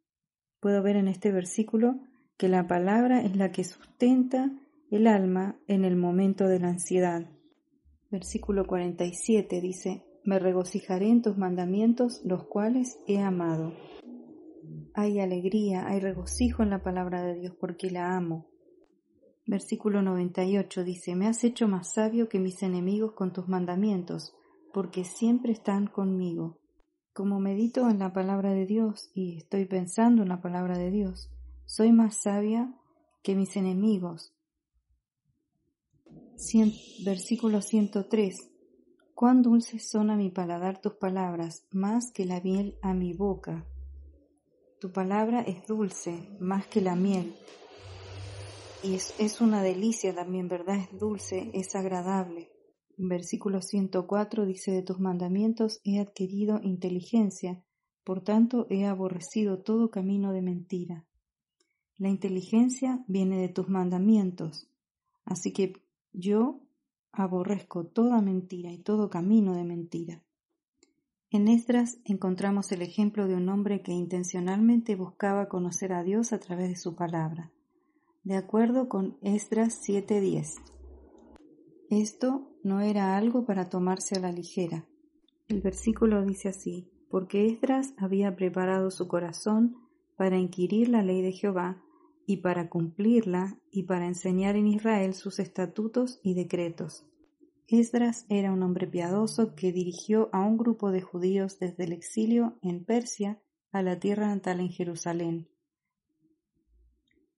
Puedo 0.61 0.83
ver 0.83 0.97
en 0.97 1.09
este 1.09 1.33
versículo 1.33 2.01
que 2.39 2.49
la 2.49 2.67
palabra 2.67 3.23
es 3.23 3.37
la 3.37 3.53
que 3.53 3.65
sustenta 3.65 4.51
el 4.91 5.07
alma 5.07 5.59
en 5.67 5.85
el 5.85 5.97
momento 5.97 6.49
de 6.49 6.61
la 6.61 6.69
ansiedad. 6.69 7.27
Versículo 8.11 8.67
47 8.67 9.61
dice, 9.61 10.05
me 10.27 10.41
regocijaré 10.41 11.09
en 11.09 11.23
tus 11.23 11.39
mandamientos, 11.39 12.21
los 12.25 12.47
cuales 12.47 12.99
he 13.07 13.21
amado. 13.21 13.73
Hay 14.93 15.21
alegría, 15.21 15.87
hay 15.87 16.01
regocijo 16.01 16.65
en 16.65 16.71
la 16.71 16.83
palabra 16.83 17.23
de 17.23 17.35
Dios 17.35 17.55
porque 17.61 17.91
la 17.91 18.17
amo. 18.17 18.47
Versículo 19.47 20.03
98 20.03 20.83
dice, 20.83 21.15
Me 21.15 21.29
has 21.29 21.45
hecho 21.45 21.69
más 21.69 21.95
sabio 21.95 22.29
que 22.29 22.41
mis 22.41 22.65
enemigos 22.65 23.13
con 23.13 23.33
tus 23.33 23.47
mandamientos, 23.47 24.35
porque 24.73 25.05
siempre 25.05 25.53
están 25.53 25.87
conmigo. 25.87 26.59
Como 27.13 27.39
medito 27.39 27.89
en 27.89 28.01
la 28.01 28.13
palabra 28.13 28.53
de 28.53 28.67
Dios 28.67 29.13
y 29.15 29.37
estoy 29.37 29.65
pensando 29.67 30.23
en 30.23 30.29
la 30.29 30.41
palabra 30.41 30.77
de 30.77 30.91
Dios, 30.91 31.31
soy 31.67 31.93
más 31.93 32.17
sabia 32.17 32.75
que 33.23 33.37
mis 33.37 33.57
enemigos. 33.57 34.35
Versículo 37.05 37.63
103. 37.63 38.37
Cuán 39.15 39.43
dulces 39.43 39.89
son 39.89 40.11
a 40.11 40.17
mi 40.17 40.31
paladar 40.31 40.81
tus 40.81 40.95
palabras, 40.95 41.67
más 41.71 42.13
que 42.13 42.25
la 42.27 42.41
miel 42.41 42.77
a 42.83 42.93
mi 42.93 43.15
boca. 43.15 43.67
Tu 44.81 44.93
palabra 44.93 45.41
es 45.41 45.67
dulce, 45.67 46.29
más 46.39 46.67
que 46.67 46.83
la 46.83 46.95
miel, 46.95 47.35
y 48.83 48.95
es, 48.95 49.41
una 49.41 49.63
delicia 49.63 50.15
también, 50.15 50.49
¿verdad? 50.49 50.77
Es 50.77 50.99
dulce, 50.99 51.51
es 51.55 51.75
agradable. 51.75 52.51
Versículo 52.99 53.61
104 53.61 54.47
dice, 54.47 54.71
de 54.71 54.83
tus 54.83 55.01
mandamientos 55.01 55.81
he 55.83 55.99
adquirido 55.99 56.61
inteligencia, 56.63 57.65
por 58.05 58.23
tanto 58.23 58.67
he 58.71 58.87
aborrecido 58.87 59.63
todo 59.63 59.91
camino 59.91 60.33
de 60.33 60.43
mentira. 60.43 61.07
La 61.97 62.09
inteligencia 62.11 63.03
viene 63.09 63.41
de 63.41 63.49
tus 63.49 63.69
mandamientos, 63.69 64.69
así 65.25 65.53
que 65.53 65.86
yo 66.17 66.61
aborrezco 67.13 67.87
toda 67.87 68.21
mentira 68.21 68.73
y 68.73 68.79
todo 68.79 69.09
camino 69.09 69.55
de 69.55 69.65
mentira. 69.65 70.23
En 71.31 71.47
Esdras 71.47 71.99
encontramos 72.05 72.73
el 72.73 72.83
ejemplo 72.83 73.29
de 73.29 73.37
un 73.37 73.49
hombre 73.49 73.83
que 73.83 73.93
intencionalmente 73.93 74.97
buscaba 74.97 75.49
conocer 75.49 75.93
a 75.93 76.03
Dios 76.03 76.33
a 76.33 76.41
través 76.41 76.69
de 76.71 76.77
su 76.77 76.97
palabra 76.97 77.53
de 78.27 78.35
acuerdo 78.35 78.89
con 78.89 79.17
Esdras 79.23 79.81
7:10. 79.87 80.57
Esto 81.91 82.51
no 82.65 82.81
era 82.81 83.17
algo 83.17 83.45
para 83.45 83.69
tomarse 83.69 84.17
a 84.17 84.19
la 84.19 84.33
ligera. 84.33 84.85
El 85.47 85.61
versículo 85.61 86.25
dice 86.25 86.49
así, 86.49 86.91
porque 87.09 87.47
Esdras 87.47 87.95
había 87.97 88.35
preparado 88.35 88.91
su 88.91 89.07
corazón 89.07 89.77
para 90.17 90.39
inquirir 90.39 90.89
la 90.89 91.05
ley 91.05 91.23
de 91.23 91.31
Jehová 91.31 91.85
y 92.27 92.39
para 92.39 92.69
cumplirla 92.69 93.59
y 93.71 93.85
para 93.85 94.07
enseñar 94.07 94.57
en 94.57 94.67
Israel 94.67 95.15
sus 95.15 95.39
estatutos 95.39 96.21
y 96.23 96.35
decretos. 96.35 97.07
Esdras 97.69 98.27
era 98.29 98.53
un 98.53 98.63
hombre 98.63 98.87
piadoso 98.87 99.55
que 99.55 99.73
dirigió 99.73 100.29
a 100.33 100.41
un 100.41 100.57
grupo 100.57 100.91
de 100.91 101.03
judíos 101.03 101.59
desde 101.59 101.85
el 101.85 101.93
exilio 101.93 102.59
en 102.63 102.85
Persia 102.85 103.41
a 103.73 103.83
la 103.83 103.99
tierra 103.99 104.29
natal 104.29 104.61
en 104.61 104.71
Jerusalén 104.71 105.49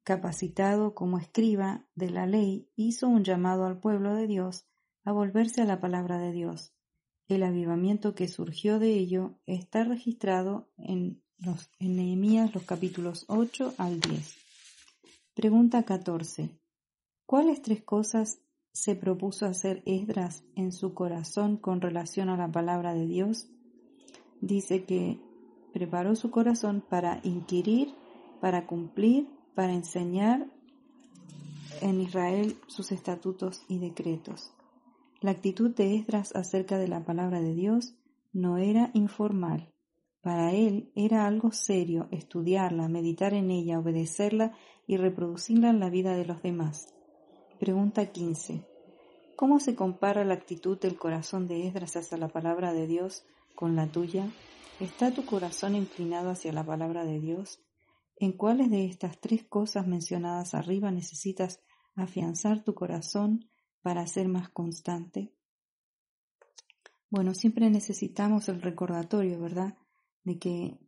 capacitado 0.09 0.95
como 0.95 1.19
escriba 1.19 1.85
de 1.95 2.09
la 2.09 2.25
ley, 2.25 2.67
hizo 2.77 3.09
un 3.09 3.25
llamado 3.25 3.67
al 3.67 3.79
pueblo 3.79 4.15
de 4.15 4.27
Dios 4.27 4.65
a 5.05 5.13
volverse 5.13 5.61
a 5.61 5.67
la 5.67 5.83
palabra 5.83 6.19
de 6.19 6.33
Dios. 6.33 6.73
El 7.29 7.43
avivamiento 7.43 8.15
que 8.15 8.27
surgió 8.27 8.79
de 8.79 8.95
ello 8.95 9.39
está 9.45 9.85
registrado 9.85 10.71
en, 10.79 11.23
los, 11.37 11.69
Nehemías 11.79 12.55
los 12.55 12.63
capítulos 12.63 13.27
8 13.29 13.75
al 13.77 14.01
10. 14.01 14.48
Pregunta 15.39 15.85
14. 15.85 16.51
¿Cuáles 17.25 17.63
tres 17.63 17.85
cosas 17.85 18.41
se 18.73 18.97
propuso 18.97 19.47
hacer 19.47 19.85
Esdras 19.87 20.43
en 20.57 20.73
su 20.73 20.95
corazón 20.95 21.59
con 21.59 21.81
relación 21.81 22.29
a 22.29 22.37
la 22.37 22.51
palabra 22.51 22.93
de 22.93 23.07
Dios? 23.07 23.47
Dice 24.41 24.83
que 24.83 25.21
preparó 25.73 26.17
su 26.17 26.33
corazón 26.33 26.83
para 26.91 27.21
inquirir, 27.23 27.95
para 28.41 28.67
cumplir 28.67 29.29
para 29.55 29.75
enseñar 29.75 30.51
en 31.83 32.01
Israel 32.01 32.57
sus 32.67 32.91
estatutos 32.91 33.63
y 33.69 33.79
decretos. 33.79 34.53
La 35.21 35.31
actitud 35.31 35.73
de 35.73 35.95
Esdras 35.95 36.35
acerca 36.35 36.79
de 36.79 36.89
la 36.89 37.05
palabra 37.05 37.41
de 37.41 37.55
Dios 37.55 37.95
no 38.33 38.59
era 38.59 38.91
informal. 38.93 39.73
Para 40.21 40.53
él 40.53 40.91
era 40.97 41.29
algo 41.29 41.53
serio 41.53 42.09
estudiarla, 42.11 42.89
meditar 42.89 43.35
en 43.35 43.53
ella, 43.53 43.79
obedecerla 43.79 44.53
y 44.89 44.97
reproducirla 44.97 45.69
en 45.69 45.79
la 45.79 45.91
vida 45.91 46.17
de 46.17 46.25
los 46.25 46.43
demás. 46.43 46.93
Pregunta 47.61 48.11
15. 48.11 48.67
¿Cómo 49.37 49.61
se 49.61 49.77
compara 49.77 50.25
la 50.25 50.35
actitud 50.35 50.81
del 50.81 50.97
corazón 50.97 51.47
de 51.47 51.69
Esdras 51.69 51.95
hacia 51.95 52.17
la 52.17 52.29
palabra 52.29 52.73
de 52.73 52.87
Dios 52.87 53.25
con 53.55 53.77
la 53.77 53.87
tuya? 53.87 54.29
¿Está 54.81 55.13
tu 55.13 55.27
corazón 55.27 55.77
inclinado 55.77 56.31
hacia 56.31 56.53
la 56.55 56.65
palabra 56.65 57.05
de 57.05 57.21
Dios? 57.21 57.61
¿En 58.17 58.33
cuáles 58.33 58.71
de 58.71 58.87
estas 58.87 59.21
tres 59.21 59.45
cosas 59.45 59.87
mencionadas 59.87 60.55
arriba 60.55 60.91
necesitas 60.91 61.61
afianzar 61.95 62.65
tu 62.65 62.75
corazón 62.75 63.51
para 63.83 64.07
ser 64.07 64.29
más 64.29 64.49
constante? 64.49 65.35
Bueno, 67.11 67.35
siempre 67.35 67.69
necesitamos 67.69 68.49
el 68.49 68.63
recordatorio, 68.63 69.39
¿verdad? 69.39 69.77
De 70.25 70.39
que 70.39 70.79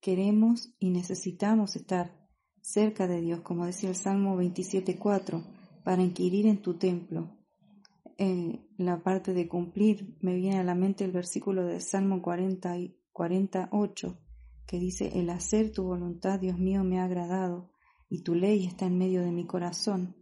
queremos 0.00 0.72
y 0.78 0.90
necesitamos 0.90 1.74
estar 1.74 2.19
cerca 2.60 3.06
de 3.06 3.20
Dios, 3.20 3.40
como 3.40 3.66
decía 3.66 3.88
el 3.88 3.96
Salmo 3.96 4.36
27.4, 4.40 5.44
para 5.84 6.02
inquirir 6.02 6.46
en 6.46 6.62
tu 6.62 6.74
templo. 6.74 7.36
En 8.16 8.68
la 8.76 9.02
parte 9.02 9.32
de 9.32 9.48
cumplir 9.48 10.16
me 10.20 10.34
viene 10.34 10.58
a 10.58 10.64
la 10.64 10.74
mente 10.74 11.04
el 11.04 11.12
versículo 11.12 11.64
del 11.64 11.80
Salmo 11.80 12.20
40 12.20 12.78
y 12.78 12.96
48 13.12 14.18
que 14.70 14.78
dice, 14.78 15.18
el 15.18 15.30
hacer 15.30 15.72
tu 15.72 15.82
voluntad, 15.82 16.38
Dios 16.38 16.56
mío, 16.56 16.84
me 16.84 17.00
ha 17.00 17.04
agradado, 17.04 17.72
y 18.08 18.22
tu 18.22 18.36
ley 18.36 18.66
está 18.66 18.86
en 18.86 18.98
medio 18.98 19.20
de 19.20 19.32
mi 19.32 19.44
corazón. 19.44 20.14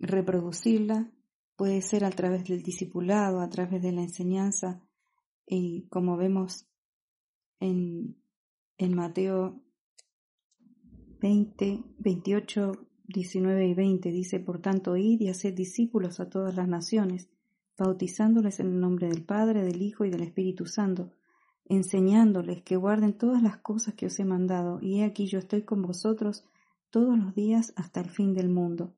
Reproducirla 0.00 1.12
puede 1.54 1.80
ser 1.80 2.04
a 2.04 2.10
través 2.10 2.42
del 2.48 2.64
discipulado, 2.64 3.40
a 3.40 3.48
través 3.48 3.80
de 3.80 3.92
la 3.92 4.02
enseñanza, 4.02 4.82
y 5.46 5.86
como 5.86 6.16
vemos 6.16 6.68
en, 7.60 8.20
en 8.76 8.96
Mateo 8.96 9.62
20, 11.20 11.84
28, 11.98 12.72
19 13.06 13.66
y 13.66 13.74
20, 13.74 14.10
dice, 14.10 14.40
por 14.40 14.60
tanto, 14.60 14.96
id 14.96 15.20
y 15.20 15.28
haced 15.28 15.52
discípulos 15.52 16.18
a 16.18 16.30
todas 16.30 16.54
las 16.54 16.66
naciones, 16.66 17.28
bautizándoles 17.76 18.58
en 18.60 18.68
el 18.68 18.80
nombre 18.80 19.08
del 19.08 19.22
Padre, 19.22 19.62
del 19.62 19.82
Hijo 19.82 20.06
y 20.06 20.10
del 20.10 20.22
Espíritu 20.22 20.64
Santo, 20.64 21.12
enseñándoles 21.66 22.62
que 22.62 22.76
guarden 22.76 23.12
todas 23.12 23.42
las 23.42 23.58
cosas 23.58 23.94
que 23.94 24.06
os 24.06 24.18
he 24.18 24.24
mandado, 24.24 24.78
y 24.80 25.00
he 25.00 25.04
aquí 25.04 25.26
yo 25.26 25.38
estoy 25.38 25.62
con 25.62 25.82
vosotros 25.82 26.44
todos 26.88 27.18
los 27.18 27.34
días 27.34 27.74
hasta 27.76 28.00
el 28.00 28.08
fin 28.08 28.32
del 28.32 28.48
mundo. 28.48 28.94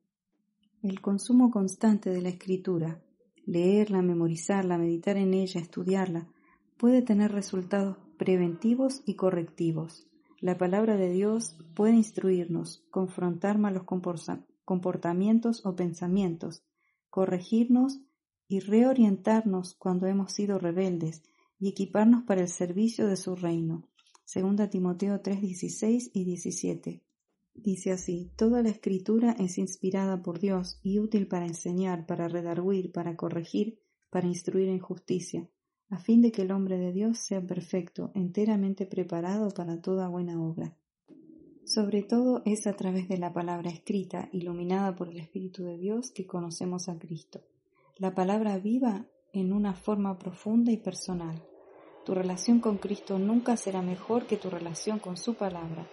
El 0.81 1.01
consumo 1.01 1.51
constante 1.51 2.11
de 2.11 2.23
la 2.23 2.29
escritura, 2.29 3.03
leerla, 3.45 4.01
memorizarla, 4.01 4.79
meditar 4.79 5.17
en 5.17 5.35
ella, 5.35 5.61
estudiarla, 5.61 6.29
puede 6.77 7.03
tener 7.03 7.33
resultados 7.33 7.97
preventivos 8.17 9.03
y 9.07 9.15
correctivos. 9.15 10.07
La 10.43 10.59
palabra 10.59 10.97
de 10.97 11.09
Dios 11.09 11.57
puede 11.73 11.95
instruirnos, 11.95 12.85
confrontar 12.91 13.59
malos 13.59 13.85
comportamientos 14.65 15.65
o 15.65 15.77
pensamientos, 15.77 16.65
corregirnos 17.11 18.01
y 18.49 18.59
reorientarnos 18.59 19.77
cuando 19.77 20.09
hemos 20.09 20.33
sido 20.33 20.59
rebeldes 20.59 21.23
y 21.61 21.69
equiparnos 21.69 22.25
para 22.25 22.41
el 22.41 22.49
servicio 22.49 23.07
de 23.07 23.17
su 23.17 23.37
reino. 23.37 23.89
Segunda 24.25 24.69
Timoteo 24.69 25.21
3, 25.21 25.41
16 25.41 26.11
y 26.13 26.25
17. 26.25 27.05
Dice 27.55 27.93
así, 27.93 28.33
toda 28.35 28.65
la 28.65 28.71
escritura 28.71 29.37
es 29.39 29.59
inspirada 29.59 30.23
por 30.23 30.41
Dios 30.41 30.81
y 30.83 30.99
útil 30.99 31.29
para 31.29 31.47
enseñar, 31.47 32.05
para 32.05 32.27
redarguir, 32.27 32.91
para 32.91 33.15
corregir, 33.15 33.79
para 34.11 34.27
instruir 34.27 34.71
en 34.71 34.81
justicia, 34.81 35.49
a 35.93 35.99
fin 35.99 36.23
de 36.23 36.33
que 36.33 36.41
el 36.41 36.53
hombre 36.53 36.79
de 36.79 36.91
Dios 36.91 37.19
sea 37.19 37.43
perfecto, 37.43 38.13
enteramente 38.15 38.87
preparado 38.87 39.51
para 39.51 39.83
toda 39.83 40.09
buena 40.09 40.43
obra. 40.43 40.75
Sobre 41.67 42.03
todo 42.03 42.41
es 42.47 42.67
a 42.67 42.73
través 42.73 43.09
de 43.11 43.19
la 43.19 43.35
palabra 43.35 43.69
escrita, 43.71 44.31
iluminada 44.33 44.97
por 44.97 45.11
el 45.11 45.19
Espíritu 45.19 45.65
de 45.65 45.77
Dios, 45.77 46.11
que 46.11 46.27
conocemos 46.27 46.89
a 46.89 46.99
Cristo. 46.99 47.43
La 47.99 48.15
palabra 48.15 48.57
viva 48.59 49.05
en 49.35 49.53
una 49.53 49.75
forma 49.75 50.19
profunda 50.19 50.73
y 50.73 50.79
personal. 50.79 51.43
Tu 52.07 52.15
relación 52.15 52.61
con 52.61 52.79
Cristo 52.79 53.19
nunca 53.19 53.59
será 53.59 53.83
mejor 53.83 54.27
que 54.27 54.39
tu 54.39 54.49
relación 54.49 54.99
con 54.99 55.19
su 55.19 55.35
palabra. 55.35 55.87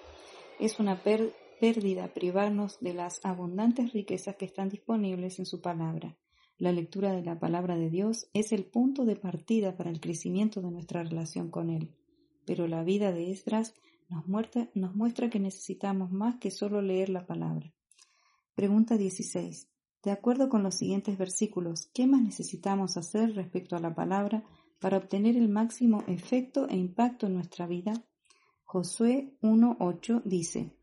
Es 0.62 0.80
una 0.80 1.04
pérdida 1.04 2.08
privarnos 2.14 2.80
de 2.80 2.94
las 2.94 3.20
abundantes 3.26 3.92
riquezas 3.92 4.38
que 4.38 4.46
están 4.46 4.70
disponibles 4.70 5.40
en 5.40 5.46
su 5.46 5.60
palabra. 5.60 6.16
La 6.60 6.74
lectura 6.74 7.14
de 7.14 7.24
la 7.24 7.40
palabra 7.40 7.78
de 7.78 7.90
Dios 7.90 8.30
es 8.34 8.52
el 8.52 8.66
punto 8.66 9.06
de 9.06 9.16
partida 9.16 9.78
para 9.78 9.90
el 9.90 10.02
crecimiento 10.02 10.62
de 10.62 10.70
nuestra 10.72 11.02
relación 11.04 11.50
con 11.50 11.70
Él. 11.70 11.96
Pero 12.46 12.68
la 12.68 12.84
vida 12.84 13.14
de 13.14 13.32
Esdras 13.32 13.76
nos 14.10 14.26
nos 14.74 14.94
muestra 14.94 15.30
que 15.30 15.40
necesitamos 15.40 16.12
más 16.12 16.36
que 16.36 16.52
solo 16.52 16.82
leer 16.82 17.08
la 17.08 17.26
palabra. 17.26 17.74
Pregunta 18.56 18.98
16. 18.98 19.70
De 20.04 20.12
acuerdo 20.12 20.50
con 20.50 20.62
los 20.62 20.76
siguientes 20.76 21.18
versículos, 21.18 21.90
¿qué 21.94 22.08
más 22.08 22.22
necesitamos 22.22 22.98
hacer 22.98 23.36
respecto 23.36 23.78
a 23.78 23.80
la 23.80 23.96
palabra 23.96 24.44
para 24.82 24.98
obtener 24.98 25.38
el 25.38 25.48
máximo 25.48 26.04
efecto 26.08 26.68
e 26.68 26.76
impacto 26.76 27.28
en 27.28 27.36
nuestra 27.36 27.68
vida? 27.68 27.94
Josué 28.66 29.34
1.8 29.42 30.24
dice, 30.26 30.76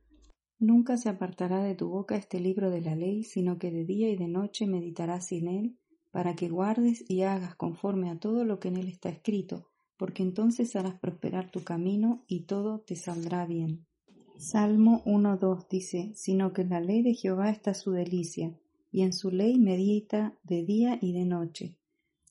Nunca 0.59 0.97
se 0.97 1.11
apartará 1.11 1.63
de 1.63 1.75
tu 1.75 1.89
boca 1.89 2.17
este 2.17 2.41
libro 2.41 2.71
de 2.71 2.81
la 2.81 2.97
ley, 2.97 3.25
sino 3.25 3.59
que 3.59 3.71
de 3.71 3.85
día 3.85 4.09
y 4.09 4.17
de 4.17 4.29
noche 4.29 4.67
meditarás 4.67 5.33
en 5.33 5.49
él, 5.49 5.77
para 6.11 6.35
que 6.35 6.49
guardes 6.49 7.05
y 7.09 7.23
hagas 7.23 7.55
conforme 7.57 8.11
a 8.11 8.19
todo 8.19 8.45
lo 8.45 8.59
que 8.59 8.69
en 8.69 8.79
él 8.79 8.89
está 8.89 9.11
escrito, 9.11 9.69
porque 9.99 10.23
entonces 10.23 10.75
harás 10.75 10.99
prosperar 10.99 11.51
tu 11.51 11.63
camino 11.63 12.25
y 12.27 12.45
todo 12.45 12.81
te 12.81 12.97
saldrá 12.97 13.45
bien. 13.45 13.85
Salmo 14.39 15.03
1.2 15.05 15.69
dice, 15.69 16.13
sino 16.15 16.53
que 16.53 16.63
en 16.63 16.71
la 16.71 16.81
ley 16.81 17.03
de 17.03 17.15
Jehová 17.15 17.51
está 17.51 17.75
su 17.75 17.91
delicia, 17.91 18.59
y 18.91 19.03
en 19.03 19.13
su 19.13 19.31
ley 19.31 19.59
medita 19.59 20.39
de 20.43 20.65
día 20.65 20.99
y 21.03 21.13
de 21.13 21.27
noche. 21.27 21.77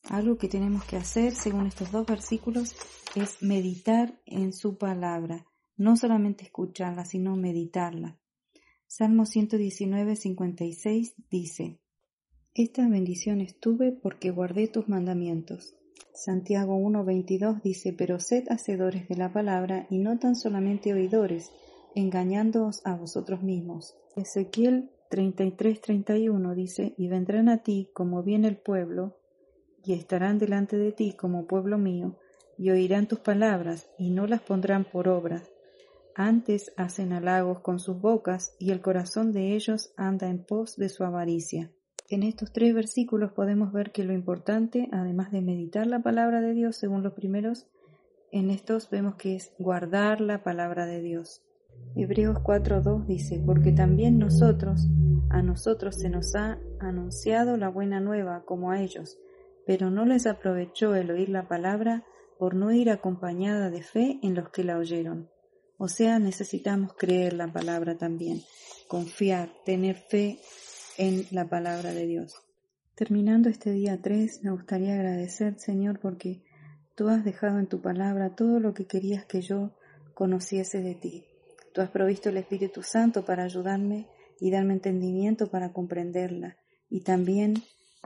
Algo 0.09 0.37
que 0.37 0.47
tenemos 0.47 0.83
que 0.85 0.97
hacer, 0.97 1.33
según 1.33 1.67
estos 1.67 1.91
dos 1.91 2.05
versículos, 2.05 2.75
es 3.15 3.41
meditar 3.41 4.19
en 4.25 4.53
su 4.53 4.77
palabra, 4.77 5.45
no 5.77 5.97
solamente 5.97 6.45
escucharla, 6.45 7.05
sino 7.05 7.35
meditarla. 7.35 8.17
Salmo 8.87 9.25
119, 9.25 10.15
56 10.15 11.15
dice, 11.29 11.79
Esta 12.53 12.87
bendición 12.87 13.41
estuve 13.41 13.91
porque 13.91 14.31
guardé 14.31 14.67
tus 14.67 14.87
mandamientos. 14.87 15.75
Santiago 16.13 16.75
1, 16.75 17.03
22 17.03 17.61
dice, 17.61 17.93
Pero 17.93 18.19
sed 18.19 18.45
hacedores 18.49 19.07
de 19.09 19.17
la 19.17 19.33
palabra 19.33 19.87
y 19.89 19.99
no 19.99 20.17
tan 20.17 20.35
solamente 20.35 20.93
oidores, 20.93 21.51
engañándoos 21.93 22.81
a 22.85 22.95
vosotros 22.95 23.43
mismos. 23.43 23.95
Ezequiel 24.15 24.91
33, 25.09 25.81
31 25.81 26.55
dice, 26.55 26.93
Y 26.97 27.07
vendrán 27.09 27.49
a 27.49 27.63
ti 27.63 27.89
como 27.93 28.23
viene 28.23 28.47
el 28.47 28.57
pueblo, 28.57 29.17
y 29.83 29.93
estarán 29.93 30.39
delante 30.39 30.77
de 30.77 30.91
ti 30.91 31.13
como 31.13 31.47
pueblo 31.47 31.77
mío, 31.77 32.17
y 32.57 32.69
oirán 32.69 33.07
tus 33.07 33.19
palabras, 33.19 33.89
y 33.97 34.11
no 34.11 34.25
las 34.25 34.41
pondrán 34.41 34.85
por 34.85 35.09
obra, 35.09 35.43
antes 36.15 36.73
hacen 36.77 37.11
halagos 37.11 37.59
con 37.59 37.79
sus 37.79 37.99
bocas 37.99 38.55
y 38.57 38.71
el 38.71 38.81
corazón 38.81 39.33
de 39.33 39.53
ellos 39.53 39.93
anda 39.97 40.29
en 40.29 40.43
pos 40.43 40.77
de 40.77 40.87
su 40.87 41.03
avaricia. 41.03 41.71
En 42.09 42.23
estos 42.23 42.53
tres 42.53 42.73
versículos 42.73 43.33
podemos 43.33 43.73
ver 43.73 43.91
que 43.91 44.03
lo 44.03 44.13
importante, 44.13 44.87
además 44.91 45.31
de 45.31 45.41
meditar 45.41 45.87
la 45.87 46.01
palabra 46.01 46.39
de 46.39 46.53
Dios 46.53 46.77
según 46.77 47.03
los 47.03 47.13
primeros, 47.13 47.67
en 48.31 48.49
estos 48.49 48.89
vemos 48.89 49.15
que 49.15 49.35
es 49.35 49.53
guardar 49.59 50.21
la 50.21 50.43
palabra 50.43 50.85
de 50.85 51.01
Dios. 51.01 51.43
Hebreos 51.95 52.37
4.2 52.37 53.05
dice, 53.05 53.41
porque 53.45 53.71
también 53.71 54.17
nosotros, 54.17 54.87
a 55.29 55.41
nosotros 55.41 55.95
se 55.95 56.09
nos 56.09 56.35
ha 56.35 56.59
anunciado 56.79 57.57
la 57.57 57.69
buena 57.69 57.99
nueva 57.99 58.43
como 58.45 58.71
a 58.71 58.81
ellos, 58.81 59.17
pero 59.65 59.89
no 59.89 60.05
les 60.05 60.27
aprovechó 60.27 60.95
el 60.95 61.11
oír 61.11 61.29
la 61.29 61.47
palabra 61.47 62.05
por 62.37 62.55
no 62.55 62.71
ir 62.71 62.89
acompañada 62.89 63.69
de 63.69 63.81
fe 63.81 64.19
en 64.21 64.35
los 64.35 64.49
que 64.49 64.63
la 64.63 64.77
oyeron. 64.77 65.29
O 65.77 65.87
sea, 65.87 66.19
necesitamos 66.19 66.93
creer 66.93 67.33
la 67.33 67.51
palabra 67.51 67.97
también, 67.97 68.41
confiar, 68.87 69.51
tener 69.65 69.95
fe 69.95 70.39
en 70.97 71.27
la 71.31 71.49
palabra 71.49 71.93
de 71.93 72.05
Dios. 72.05 72.35
Terminando 72.95 73.49
este 73.49 73.71
día 73.71 73.99
3, 74.01 74.43
me 74.43 74.51
gustaría 74.51 74.93
agradecer, 74.93 75.59
Señor, 75.59 75.99
porque 75.99 76.43
tú 76.95 77.09
has 77.09 77.25
dejado 77.25 77.59
en 77.59 77.67
tu 77.67 77.81
palabra 77.81 78.35
todo 78.35 78.59
lo 78.61 78.73
que 78.73 78.87
querías 78.87 79.25
que 79.25 79.41
yo 79.41 79.75
conociese 80.13 80.81
de 80.81 80.95
ti. 80.95 81.25
Tú 81.73 81.81
has 81.81 81.89
provisto 81.89 82.29
el 82.29 82.37
Espíritu 82.37 82.83
Santo 82.83 83.25
para 83.25 83.43
ayudarme 83.43 84.07
y 84.39 84.49
darme 84.49 84.73
entendimiento 84.73 85.51
para 85.51 85.73
comprenderla. 85.73 86.55
Y 86.89 87.01
también 87.01 87.55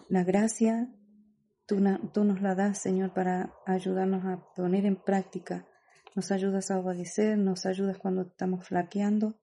la 0.08 0.24
gracia 0.24 0.90
tú, 1.68 1.78
tú 2.12 2.24
nos 2.24 2.42
la 2.42 2.56
das, 2.56 2.82
Señor, 2.82 3.14
para 3.14 3.54
ayudarnos 3.68 4.26
a 4.26 4.44
poner 4.56 4.88
en 4.88 4.96
práctica 4.96 5.68
nos 6.16 6.32
ayudas 6.32 6.72
a 6.72 6.80
obedecer, 6.80 7.38
nos 7.38 7.66
ayudas 7.66 7.98
cuando 7.98 8.22
estamos 8.24 8.68
flaqueando 8.68 9.36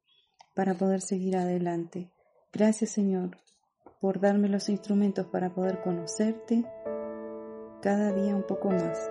para 0.55 0.75
poder 0.75 1.01
seguir 1.01 1.37
adelante. 1.37 2.11
Gracias 2.53 2.91
Señor 2.91 3.37
por 4.01 4.21
darme 4.21 4.49
los 4.49 4.69
instrumentos 4.69 5.27
para 5.27 5.55
poder 5.55 5.81
conocerte 5.83 6.65
cada 7.83 8.13
día 8.13 8.35
un 8.35 8.47
poco 8.47 8.71
más. 8.71 9.11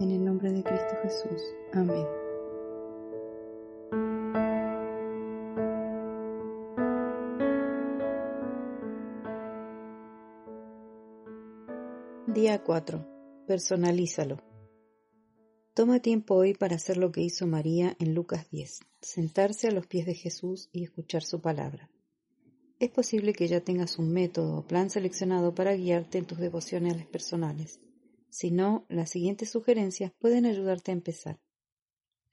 En 0.00 0.10
el 0.10 0.24
nombre 0.24 0.52
de 0.52 0.62
Cristo 0.62 0.96
Jesús. 1.02 1.42
Amén. 1.72 2.06
Día 12.26 12.62
4. 12.62 13.04
Personalízalo. 13.46 14.47
Toma 15.78 16.00
tiempo 16.00 16.34
hoy 16.34 16.54
para 16.54 16.74
hacer 16.74 16.96
lo 16.96 17.12
que 17.12 17.20
hizo 17.20 17.46
María 17.46 17.94
en 18.00 18.12
Lucas 18.12 18.50
10, 18.50 18.80
sentarse 19.00 19.68
a 19.68 19.70
los 19.70 19.86
pies 19.86 20.06
de 20.06 20.14
Jesús 20.14 20.68
y 20.72 20.82
escuchar 20.82 21.22
su 21.22 21.40
palabra. 21.40 21.88
Es 22.80 22.90
posible 22.90 23.32
que 23.32 23.46
ya 23.46 23.60
tengas 23.60 23.96
un 23.96 24.12
método 24.12 24.56
o 24.56 24.66
plan 24.66 24.90
seleccionado 24.90 25.54
para 25.54 25.76
guiarte 25.76 26.18
en 26.18 26.24
tus 26.24 26.38
devociones 26.38 27.06
personales. 27.06 27.78
Si 28.28 28.50
no, 28.50 28.86
las 28.88 29.10
siguientes 29.10 29.50
sugerencias 29.50 30.10
pueden 30.18 30.46
ayudarte 30.46 30.90
a 30.90 30.94
empezar. 30.94 31.38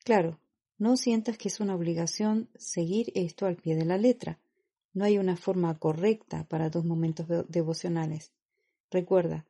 Claro, 0.03 0.39
no 0.79 0.97
sientas 0.97 1.37
que 1.37 1.49
es 1.49 1.59
una 1.59 1.75
obligación 1.75 2.49
seguir 2.55 3.11
esto 3.13 3.45
al 3.45 3.57
pie 3.57 3.75
de 3.75 3.85
la 3.85 3.99
letra. 3.99 4.39
No 4.91 5.05
hay 5.05 5.19
una 5.19 5.37
forma 5.37 5.77
correcta 5.77 6.47
para 6.49 6.71
tus 6.71 6.83
momentos 6.83 7.27
devocionales. 7.47 8.31
Recuerda, 8.89 9.45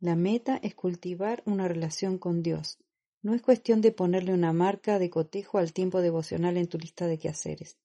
la 0.00 0.16
meta 0.16 0.56
es 0.56 0.74
cultivar 0.74 1.44
una 1.46 1.68
relación 1.68 2.18
con 2.18 2.42
Dios 2.42 2.80
no 3.22 3.34
es 3.34 3.42
cuestión 3.42 3.80
de 3.82 3.92
ponerle 3.92 4.32
una 4.32 4.52
marca 4.52 4.98
de 4.98 5.10
cotejo 5.10 5.58
al 5.58 5.72
tiempo 5.72 6.00
devocional 6.00 6.56
en 6.56 6.68
tu 6.68 6.78
lista 6.78 7.06
de 7.06 7.18
quehaceres. 7.18 7.76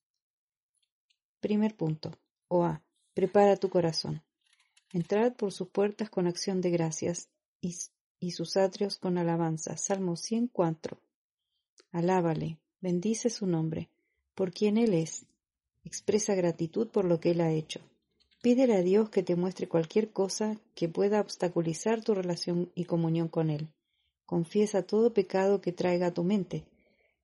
Primer 1.42 1.76
punto. 1.76 2.18
OA. 2.48 2.82
Prepara 3.14 3.58
tu 3.58 3.70
corazón. 3.70 4.24
Entrad 4.94 5.34
por 5.34 5.52
sus 5.52 5.68
puertas 5.68 6.10
con 6.10 6.28
acción 6.28 6.62
de 6.62 6.72
gracias 6.72 7.30
y, 7.60 7.76
y 8.20 8.32
sus 8.32 8.56
atrios 8.56 8.98
con 8.98 9.18
alabanza. 9.18 9.76
Salmo 9.76 10.16
104. 10.16 10.98
Alábale, 11.92 12.58
bendice 12.80 13.30
su 13.30 13.46
nombre, 13.46 13.90
por 14.36 14.54
quien 14.54 14.78
Él 14.78 14.94
es. 14.94 15.26
Expresa 15.84 16.34
gratitud 16.34 16.88
por 16.88 17.06
lo 17.06 17.20
que 17.20 17.32
Él 17.32 17.42
ha 17.42 17.52
hecho. 17.52 17.82
Pídele 18.42 18.76
a 18.76 18.82
Dios 18.82 19.10
que 19.10 19.24
te 19.24 19.36
muestre 19.36 19.68
cualquier 19.68 20.12
cosa 20.12 20.58
que 20.76 20.88
pueda 20.88 21.20
obstaculizar 21.20 22.02
tu 22.04 22.14
relación 22.14 22.72
y 22.76 22.86
comunión 22.86 23.28
con 23.28 23.50
Él 23.50 23.70
Confiesa 24.26 24.84
todo 24.84 25.14
pecado 25.14 25.62
que 25.62 25.72
traiga 25.72 26.14
tu 26.14 26.24
mente. 26.24 26.66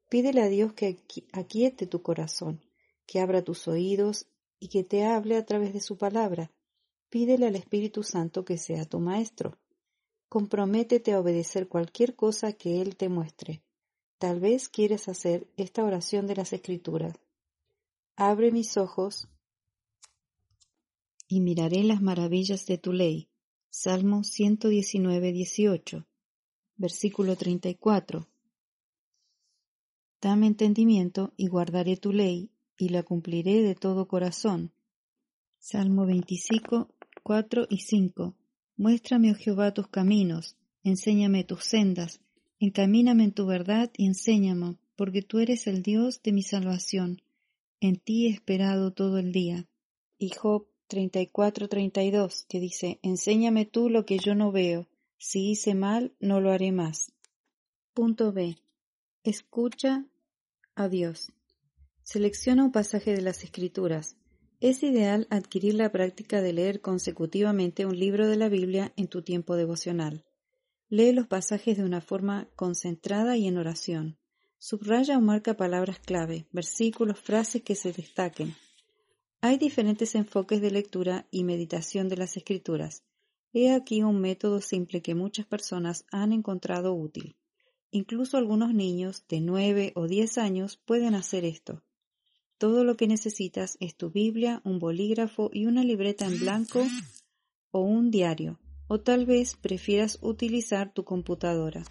Pídele 0.10 0.42
a 0.42 0.50
Dios 0.50 0.74
que 0.74 0.98
aquiete 1.32 1.88
tu 1.88 2.02
corazón, 2.02 2.62
que 3.08 3.20
abra 3.20 3.44
tus 3.44 3.68
oídos 3.68 4.28
y 4.60 4.68
que 4.68 4.84
te 4.84 5.06
hable 5.06 5.36
a 5.38 5.46
través 5.46 5.74
de 5.74 5.82
su 5.82 5.98
palabra. 5.98 6.52
Pídele 7.10 7.48
al 7.48 7.56
Espíritu 7.56 8.04
Santo 8.04 8.46
que 8.46 8.58
sea 8.58 8.86
tu 8.86 9.00
maestro. 9.00 9.58
Comprométete 10.30 11.12
a 11.12 11.20
obedecer 11.20 11.68
cualquier 11.68 12.16
cosa 12.16 12.54
que 12.54 12.82
Él 12.82 12.96
te 12.96 13.10
muestre. 13.10 13.64
Tal 14.18 14.40
vez 14.40 14.70
quieres 14.70 15.10
hacer 15.10 15.48
esta 15.58 15.84
oración 15.84 16.28
de 16.28 16.36
las 16.36 16.54
Escrituras. 16.54 17.18
Abre 18.16 18.52
mis 18.52 18.78
ojos 18.78 19.28
y 21.28 21.40
miraré 21.40 21.84
las 21.84 22.02
maravillas 22.02 22.66
de 22.66 22.78
tu 22.78 22.94
ley. 22.94 23.30
Salmo 23.70 24.24
119, 24.24 25.32
18. 25.32 26.06
Versículo 26.82 27.36
34. 27.36 28.28
Dame 30.20 30.48
entendimiento 30.48 31.32
y 31.38 31.48
guardaré 31.48 31.96
tu 31.96 32.12
ley 32.12 32.50
y 32.76 32.90
la 32.90 33.04
cumpliré 33.04 33.62
de 33.62 33.76
todo 33.76 34.08
corazón. 34.08 34.72
Salmo 35.60 36.08
25, 36.08 36.90
4 37.22 37.68
y 37.70 37.82
5. 37.82 38.36
Muéstrame, 38.78 39.30
oh 39.30 39.36
Jehová, 39.36 39.76
tus 39.76 39.90
caminos, 39.90 40.58
enséñame 40.82 41.44
tus 41.44 41.66
sendas, 41.66 42.20
encamíname 42.58 43.26
en 43.26 43.34
tu 43.34 43.46
verdad 43.46 43.92
y 43.96 44.08
enséñame, 44.08 44.80
porque 44.96 45.22
tú 45.22 45.38
eres 45.38 45.68
el 45.68 45.84
Dios 45.84 46.24
de 46.24 46.32
mi 46.32 46.42
salvación. 46.42 47.22
En 47.80 47.98
ti 47.98 48.26
he 48.26 48.32
esperado 48.32 48.92
todo 48.92 49.20
el 49.20 49.32
día. 49.32 49.68
Y 50.18 50.32
Job 50.32 50.66
34-32, 50.90 52.48
que 52.48 52.60
dice, 52.60 53.00
Enséñame 53.04 53.68
tú 53.68 53.88
lo 53.88 54.04
que 54.04 54.18
yo 54.18 54.34
no 54.34 54.52
veo, 54.52 54.88
si 55.24 55.52
hice 55.52 55.76
mal, 55.76 56.16
no 56.20 56.42
lo 56.42 56.52
haré 56.52 56.72
más. 56.72 57.14
Punto 57.94 58.34
B. 58.34 58.58
Escucha 59.24 60.08
a 60.74 60.90
Dios. 60.90 61.32
Selecciona 62.02 62.64
un 62.64 62.72
pasaje 62.72 63.14
de 63.14 63.22
las 63.22 63.44
Escrituras. 63.44 64.18
Es 64.62 64.82
ideal 64.82 65.28
adquirir 65.30 65.76
la 65.76 65.92
práctica 65.92 66.42
de 66.42 66.54
leer 66.54 66.82
consecutivamente 66.82 67.86
un 67.86 68.00
libro 68.00 68.28
de 68.28 68.36
la 68.36 68.50
Biblia 68.50 68.94
en 68.98 69.08
tu 69.10 69.22
tiempo 69.22 69.56
devocional. 69.56 70.26
Lee 70.90 71.12
los 71.12 71.28
pasajes 71.28 71.78
de 71.78 71.84
una 71.84 72.02
forma 72.02 72.50
concentrada 72.56 73.38
y 73.38 73.48
en 73.48 73.60
oración. 73.60 74.18
Subraya 74.58 75.20
o 75.20 75.22
marca 75.22 75.56
palabras 75.56 76.00
clave, 76.00 76.48
versículos, 76.52 77.20
frases 77.20 77.62
que 77.62 77.76
se 77.76 77.94
destaquen. 77.94 78.56
Hay 79.40 79.60
diferentes 79.60 80.16
enfoques 80.16 80.62
de 80.62 80.72
lectura 80.72 81.28
y 81.30 81.44
meditación 81.44 82.10
de 82.10 82.18
las 82.18 82.38
escrituras. 82.38 83.04
He 83.54 83.72
aquí 83.72 84.02
un 84.02 84.22
método 84.22 84.62
simple 84.62 85.02
que 85.02 85.14
muchas 85.14 85.46
personas 85.46 86.06
han 86.12 86.32
encontrado 86.32 86.94
útil. 86.94 87.36
Incluso 87.92 88.38
algunos 88.38 88.74
niños 88.74 89.26
de 89.28 89.42
nueve 89.42 89.92
o 89.96 90.08
diez 90.08 90.38
años 90.38 90.78
pueden 90.78 91.16
hacer 91.16 91.44
esto. 91.44 91.84
Todo 92.58 92.86
lo 92.86 92.96
que 92.96 93.08
necesitas 93.08 93.76
es 93.82 93.96
tu 93.96 94.10
Biblia, 94.10 94.62
un 94.64 94.80
bolígrafo 94.80 95.50
y 95.52 95.66
una 95.66 95.84
libreta 95.84 96.26
en 96.26 96.40
blanco 96.40 96.86
o 97.72 97.82
un 97.82 98.12
diario, 98.12 98.60
o 98.88 99.02
tal 99.02 99.26
vez 99.26 99.56
prefieras 99.56 100.20
utilizar 100.22 100.94
tu 100.94 101.04
computadora. 101.04 101.84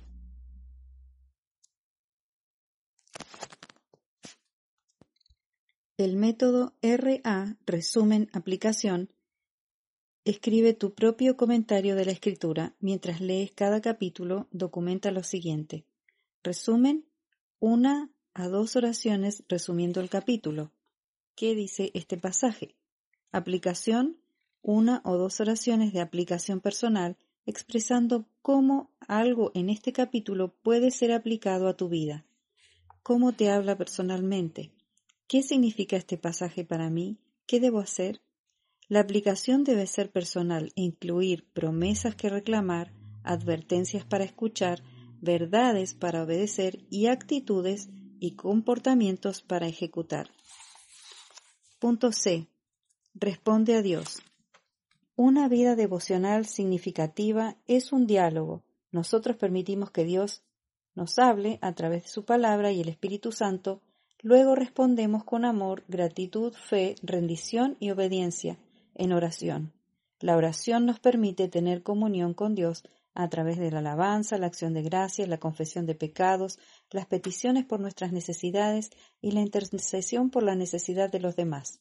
El 5.99 6.17
método 6.17 6.75
RA, 6.81 7.59
resumen, 7.67 8.31
aplicación, 8.33 9.11
escribe 10.25 10.75
tu 10.75 10.95
propio 10.95 11.37
comentario 11.37 11.97
de 11.97 12.05
la 12.05 12.13
escritura. 12.13 12.75
Mientras 12.81 13.21
lees 13.21 13.53
cada 13.53 13.81
capítulo, 13.81 14.49
documenta 14.51 15.11
lo 15.11 15.23
siguiente. 15.23 15.85
Resumen, 16.43 17.07
una 17.59 18.11
a 18.35 18.49
dos 18.49 18.77
oraciones 18.77 19.45
resumiendo 19.49 20.01
el 20.01 20.09
capítulo. 20.09 20.73
¿Qué 21.35 21.55
dice 21.55 21.91
este 21.95 22.17
pasaje? 22.17 22.77
Aplicación, 23.33 24.19
una 24.63 25.01
o 25.05 25.17
dos 25.17 25.41
oraciones 25.41 25.93
de 25.93 26.01
aplicación 26.01 26.61
personal 26.61 27.17
expresando 27.47 28.27
cómo 28.43 28.91
algo 29.09 29.51
en 29.55 29.71
este 29.71 29.93
capítulo 29.93 30.55
puede 30.63 30.91
ser 30.91 31.13
aplicado 31.13 31.69
a 31.69 31.77
tu 31.77 31.89
vida. 31.89 32.25
¿Cómo 33.03 33.33
te 33.33 33.51
habla 33.51 33.77
personalmente? 33.77 34.73
¿Qué 35.27 35.43
significa 35.43 35.97
este 35.97 36.19
pasaje 36.19 36.65
para 36.65 36.91
mí? 36.91 37.19
¿Qué 37.47 37.61
debo 37.61 37.79
hacer? 37.81 38.21
La 38.91 38.99
aplicación 38.99 39.63
debe 39.63 39.87
ser 39.87 40.11
personal 40.11 40.73
e 40.75 40.83
incluir 40.83 41.47
promesas 41.53 42.17
que 42.17 42.29
reclamar, 42.29 42.93
advertencias 43.23 44.05
para 44.05 44.25
escuchar, 44.25 44.83
verdades 45.21 45.95
para 45.95 46.25
obedecer 46.25 46.85
y 46.91 47.07
actitudes 47.07 47.89
y 48.19 48.33
comportamientos 48.33 49.43
para 49.43 49.69
ejecutar. 49.69 50.31
Punto 51.79 52.11
C. 52.11 52.49
Responde 53.15 53.77
a 53.77 53.83
Dios. 53.83 54.25
Una 55.15 55.49
vida 55.49 55.77
devocional 55.77 56.47
significativa 56.47 57.57
es 57.69 57.93
un 57.93 58.09
diálogo. 58.09 58.65
Nosotros 58.91 59.37
permitimos 59.37 59.93
que 59.93 60.05
Dios 60.05 60.43
nos 60.97 61.17
hable 61.21 61.61
a 61.63 61.77
través 61.77 62.03
de 62.03 62.09
su 62.09 62.25
palabra 62.25 62.73
y 62.73 62.81
el 62.81 62.89
Espíritu 62.89 63.31
Santo 63.31 63.83
Luego 64.23 64.55
respondemos 64.55 65.25
con 65.25 65.47
amor, 65.47 65.83
gratitud, 65.89 66.53
fe, 66.53 66.97
rendición 67.03 67.79
y 67.81 67.91
obediencia 67.91 68.59
en 69.01 69.13
oración. 69.13 69.73
La 70.21 70.37
oración 70.37 70.87
nos 70.87 71.01
permite 71.01 71.49
tener 71.49 71.83
comunión 71.83 72.35
con 72.35 72.55
Dios 72.55 72.85
a 73.15 73.29
través 73.29 73.59
de 73.59 73.71
la 73.71 73.81
alabanza, 73.81 74.39
la 74.39 74.47
acción 74.47 74.75
de 74.75 74.83
gracias, 74.83 75.29
la 75.29 75.41
confesión 75.41 75.87
de 75.87 75.95
pecados, 75.95 76.59
las 76.91 77.07
peticiones 77.07 77.65
por 77.65 77.81
nuestras 77.81 78.13
necesidades 78.13 78.91
y 79.21 79.33
la 79.33 79.41
intercesión 79.41 80.31
por 80.31 80.43
la 80.43 80.55
necesidad 80.55 81.11
de 81.11 81.21
los 81.21 81.35
demás. 81.35 81.81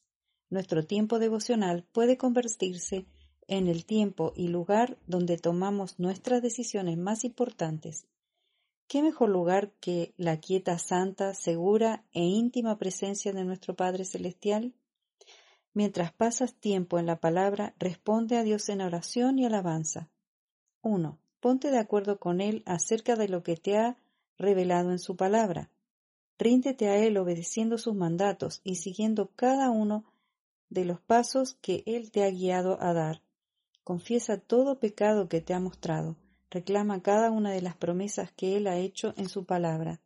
Nuestro 0.50 0.86
tiempo 0.86 1.20
devocional 1.20 1.86
puede 1.92 2.18
convertirse 2.18 3.06
en 3.48 3.68
el 3.68 3.86
tiempo 3.86 4.34
y 4.36 4.48
lugar 4.48 4.98
donde 5.06 5.38
tomamos 5.38 6.00
nuestras 6.00 6.42
decisiones 6.42 6.98
más 6.98 7.24
importantes 7.24 8.08
¿Qué 8.90 9.04
mejor 9.04 9.30
lugar 9.30 9.72
que 9.80 10.16
la 10.18 10.40
quieta, 10.40 10.80
santa, 10.80 11.36
segura 11.36 12.04
e 12.12 12.24
íntima 12.24 12.80
presencia 12.80 13.32
de 13.32 13.46
nuestro 13.46 13.76
Padre 13.76 14.04
Celestial? 14.04 14.74
Mientras 15.74 16.12
pasas 16.14 16.56
tiempo 16.56 17.00
en 17.00 17.06
la 17.06 17.20
palabra, 17.20 17.74
responde 17.80 18.38
a 18.38 18.44
Dios 18.44 18.70
en 18.70 18.82
oración 18.82 19.40
y 19.40 19.46
alabanza. 19.46 20.10
1. 20.82 21.20
Ponte 21.40 21.72
de 21.72 21.80
acuerdo 21.80 22.20
con 22.20 22.42
Él 22.42 22.64
acerca 22.66 23.16
de 23.16 23.30
lo 23.30 23.44
que 23.44 23.56
te 23.56 23.78
ha 23.78 23.98
revelado 24.38 24.92
en 24.92 25.00
su 25.00 25.16
palabra. 25.16 25.70
Ríndete 26.38 26.88
a 26.90 26.98
Él 26.98 27.18
obedeciendo 27.18 27.78
sus 27.78 27.96
mandatos 27.96 28.62
y 28.64 28.76
siguiendo 28.76 29.32
cada 29.36 29.70
uno 29.70 30.06
de 30.70 30.86
los 30.86 31.02
pasos 31.02 31.58
que 31.62 31.84
Él 31.86 32.12
te 32.12 32.24
ha 32.24 32.30
guiado 32.30 32.82
a 32.82 32.94
dar. 32.94 33.22
Confiesa 33.84 34.38
todo 34.38 34.80
pecado 34.80 35.28
que 35.28 35.42
te 35.42 35.54
ha 35.54 35.60
mostrado 35.60 36.16
reclama 36.50 37.02
cada 37.02 37.32
una 37.32 37.52
de 37.52 37.62
las 37.62 37.76
promesas 37.76 38.32
que 38.32 38.58
Él 38.58 38.68
ha 38.68 38.78
hecho 38.78 39.14
en 39.18 39.30
su 39.30 39.46
palabra. 39.46 40.00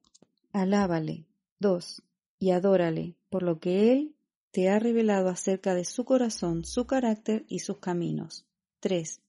Alábale. 0.51 1.25
2. 1.59 2.03
Y 2.39 2.51
adórale 2.51 3.15
por 3.29 3.43
lo 3.43 3.59
que 3.59 3.91
Él 3.91 4.15
te 4.53 4.69
ha 4.69 4.77
revelado 4.77 5.29
acerca 5.29 5.73
de 5.73 5.83
su 5.83 6.05
corazón, 6.05 6.63
su 6.63 6.85
carácter 6.85 7.43
y 7.49 7.59
sus 7.59 7.79
caminos. 7.79 8.45
3. 8.81 9.19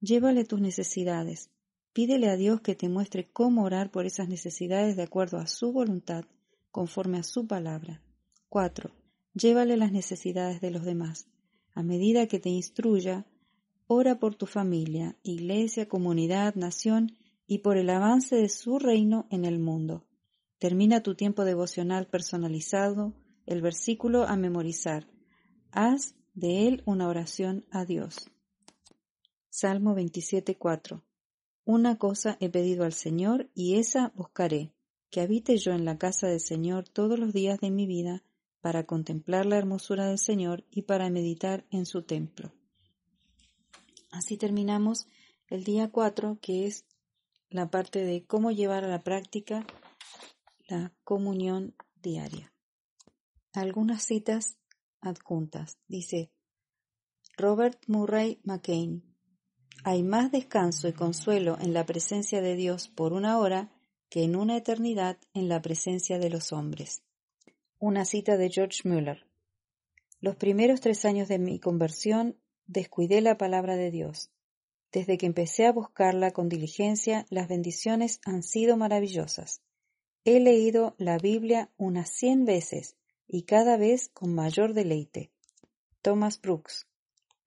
Llévale 0.00 0.44
tus 0.44 0.60
necesidades. 0.60 1.50
Pídele 1.92 2.28
a 2.28 2.36
Dios 2.36 2.60
que 2.60 2.74
te 2.74 2.88
muestre 2.88 3.30
cómo 3.32 3.62
orar 3.62 3.92
por 3.92 4.04
esas 4.04 4.28
necesidades 4.28 4.96
de 4.96 5.04
acuerdo 5.04 5.38
a 5.38 5.46
su 5.46 5.72
voluntad, 5.72 6.24
conforme 6.72 7.18
a 7.18 7.22
su 7.22 7.46
palabra. 7.46 8.02
4. 8.48 8.90
Llévale 9.34 9.76
las 9.76 9.92
necesidades 9.92 10.60
de 10.60 10.72
los 10.72 10.84
demás. 10.84 11.28
A 11.72 11.84
medida 11.84 12.26
que 12.26 12.40
te 12.40 12.48
instruya, 12.48 13.26
Ora 13.86 14.18
por 14.18 14.34
tu 14.34 14.46
familia, 14.46 15.14
iglesia, 15.22 15.88
comunidad, 15.88 16.54
nación 16.56 17.16
y 17.46 17.58
por 17.58 17.76
el 17.76 17.90
avance 17.90 18.34
de 18.34 18.48
su 18.48 18.80
reino 18.80 19.28
en 19.30 19.44
el 19.44 19.60
mundo. 19.60 20.04
Termina 20.58 21.02
tu 21.02 21.14
tiempo 21.14 21.44
devocional 21.44 22.08
personalizado, 22.08 23.12
el 23.46 23.62
versículo 23.62 24.24
a 24.24 24.36
memorizar. 24.36 25.08
Haz 25.70 26.14
de 26.34 26.66
él 26.66 26.82
una 26.86 27.08
oración 27.08 27.66
a 27.70 27.84
Dios. 27.84 28.30
Salmo 29.48 29.94
27.4. 29.94 31.02
Una 31.64 31.96
cosa 31.96 32.36
he 32.40 32.48
pedido 32.50 32.84
al 32.84 32.92
Señor 32.92 33.50
y 33.54 33.76
esa 33.76 34.12
buscaré, 34.14 34.74
que 35.10 35.20
habite 35.20 35.56
yo 35.56 35.72
en 35.72 35.84
la 35.84 35.96
casa 35.96 36.26
del 36.26 36.40
Señor 36.40 36.88
todos 36.88 37.18
los 37.18 37.32
días 37.32 37.60
de 37.60 37.70
mi 37.70 37.86
vida, 37.86 38.22
para 38.60 38.84
contemplar 38.84 39.44
la 39.44 39.58
hermosura 39.58 40.06
del 40.06 40.18
Señor 40.18 40.64
y 40.70 40.82
para 40.82 41.10
meditar 41.10 41.66
en 41.70 41.84
su 41.84 42.02
templo. 42.02 42.52
Así 44.10 44.38
terminamos 44.38 45.06
el 45.48 45.64
día 45.64 45.90
4, 45.90 46.38
que 46.40 46.66
es 46.66 46.86
la 47.50 47.70
parte 47.70 48.04
de 48.04 48.24
cómo 48.24 48.52
llevar 48.52 48.84
a 48.84 48.88
la 48.88 49.02
práctica 49.02 49.66
la 50.66 50.94
comunión 51.04 51.74
diaria. 52.02 52.53
Algunas 53.54 54.02
citas 54.02 54.58
adjuntas. 55.00 55.78
Dice 55.86 56.32
Robert 57.36 57.80
Murray 57.86 58.40
McCain. 58.42 59.14
Hay 59.84 60.02
más 60.02 60.32
descanso 60.32 60.88
y 60.88 60.92
consuelo 60.92 61.56
en 61.60 61.72
la 61.72 61.86
presencia 61.86 62.42
de 62.42 62.56
Dios 62.56 62.88
por 62.88 63.12
una 63.12 63.38
hora 63.38 63.70
que 64.08 64.24
en 64.24 64.34
una 64.34 64.56
eternidad 64.56 65.18
en 65.34 65.48
la 65.48 65.62
presencia 65.62 66.18
de 66.18 66.30
los 66.30 66.52
hombres. 66.52 67.04
Una 67.78 68.04
cita 68.04 68.36
de 68.36 68.50
George 68.50 68.88
Muller. 68.88 69.24
Los 70.18 70.34
primeros 70.34 70.80
tres 70.80 71.04
años 71.04 71.28
de 71.28 71.38
mi 71.38 71.60
conversión 71.60 72.36
descuidé 72.66 73.20
la 73.20 73.38
palabra 73.38 73.76
de 73.76 73.92
Dios. 73.92 74.32
Desde 74.90 75.16
que 75.16 75.26
empecé 75.26 75.66
a 75.66 75.72
buscarla 75.72 76.32
con 76.32 76.48
diligencia, 76.48 77.24
las 77.30 77.46
bendiciones 77.46 78.18
han 78.24 78.42
sido 78.42 78.76
maravillosas. 78.76 79.62
He 80.24 80.40
leído 80.40 80.96
la 80.98 81.18
Biblia 81.18 81.70
unas 81.76 82.10
cien 82.10 82.44
veces 82.44 82.96
y 83.34 83.42
cada 83.42 83.76
vez 83.76 84.10
con 84.10 84.32
mayor 84.32 84.74
deleite. 84.74 85.32
Thomas 86.02 86.40
Brooks. 86.40 86.86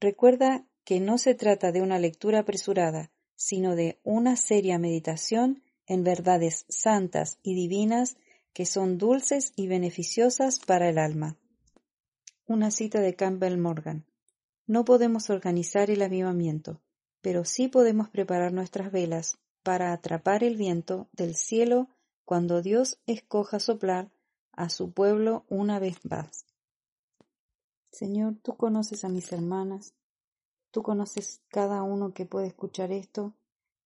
Recuerda 0.01 0.65
que 0.83 0.99
no 0.99 1.17
se 1.17 1.33
trata 1.33 1.71
de 1.71 1.81
una 1.81 1.97
lectura 1.97 2.39
apresurada, 2.39 3.09
sino 3.37 3.73
de 3.73 3.97
una 4.03 4.35
seria 4.35 4.79
meditación 4.79 5.63
en 5.85 6.03
verdades 6.03 6.65
santas 6.67 7.39
y 7.41 7.55
divinas 7.55 8.17
que 8.51 8.65
son 8.65 8.97
dulces 8.97 9.53
y 9.55 9.67
beneficiosas 9.67 10.59
para 10.59 10.89
el 10.89 10.97
alma. 10.97 11.37
Una 12.47 12.69
cita 12.69 12.99
de 12.99 13.15
Campbell 13.15 13.57
Morgan. 13.57 14.05
No 14.65 14.83
podemos 14.83 15.29
organizar 15.29 15.89
el 15.89 16.01
avivamiento, 16.01 16.81
pero 17.21 17.45
sí 17.45 17.69
podemos 17.69 18.09
preparar 18.09 18.51
nuestras 18.51 18.91
velas 18.91 19.37
para 19.63 19.93
atrapar 19.93 20.43
el 20.43 20.57
viento 20.57 21.07
del 21.13 21.35
cielo 21.35 21.87
cuando 22.25 22.61
Dios 22.61 22.99
escoja 23.05 23.61
soplar 23.61 24.11
a 24.57 24.69
su 24.69 24.91
pueblo 24.91 25.45
una 25.47 25.79
vez 25.79 26.03
más. 26.05 26.45
Señor, 27.91 28.35
tú 28.43 28.57
conoces 28.57 29.05
a 29.05 29.09
mis 29.09 29.31
hermanas, 29.31 29.93
tú 30.71 30.83
conoces 30.83 31.41
cada 31.47 31.83
uno 31.83 32.13
que 32.13 32.25
puede 32.25 32.47
escuchar 32.47 32.91
esto 32.91 33.33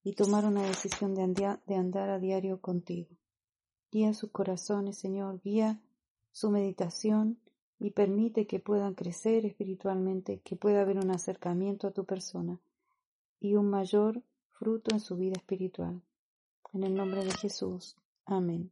y 0.04 0.14
tomar 0.14 0.46
una 0.46 0.64
decisión 0.64 1.14
de, 1.14 1.76
andar 1.76 2.10
a 2.10 2.20
diario 2.20 2.60
contigo. 2.60 3.16
Guía 3.92 4.14
sus 4.14 4.32
corazones, 4.32 4.98
Señor, 4.98 5.42
guía 5.42 5.82
su 6.32 6.50
meditación 6.50 7.40
y 7.78 7.92
permite 7.92 8.48
que 8.48 8.60
puedan 8.60 8.96
crecer 8.96 9.46
espiritualmente, 9.46 10.40
que 10.40 10.56
pueda 10.56 10.82
haber 10.82 10.98
un 10.98 11.12
acercamiento 11.12 11.88
a 11.88 11.92
tu 11.92 12.06
persona 12.06 12.60
y 13.40 13.56
un 13.56 13.70
mayor 13.70 14.24
fruto 14.52 14.94
en 14.94 15.02
su 15.02 15.18
vida 15.18 15.36
espiritual. 15.36 16.02
En 16.74 16.84
el 16.84 16.96
nombre 16.96 17.26
de 17.26 17.32
Jesús. 17.32 17.98
Amén. 18.26 18.72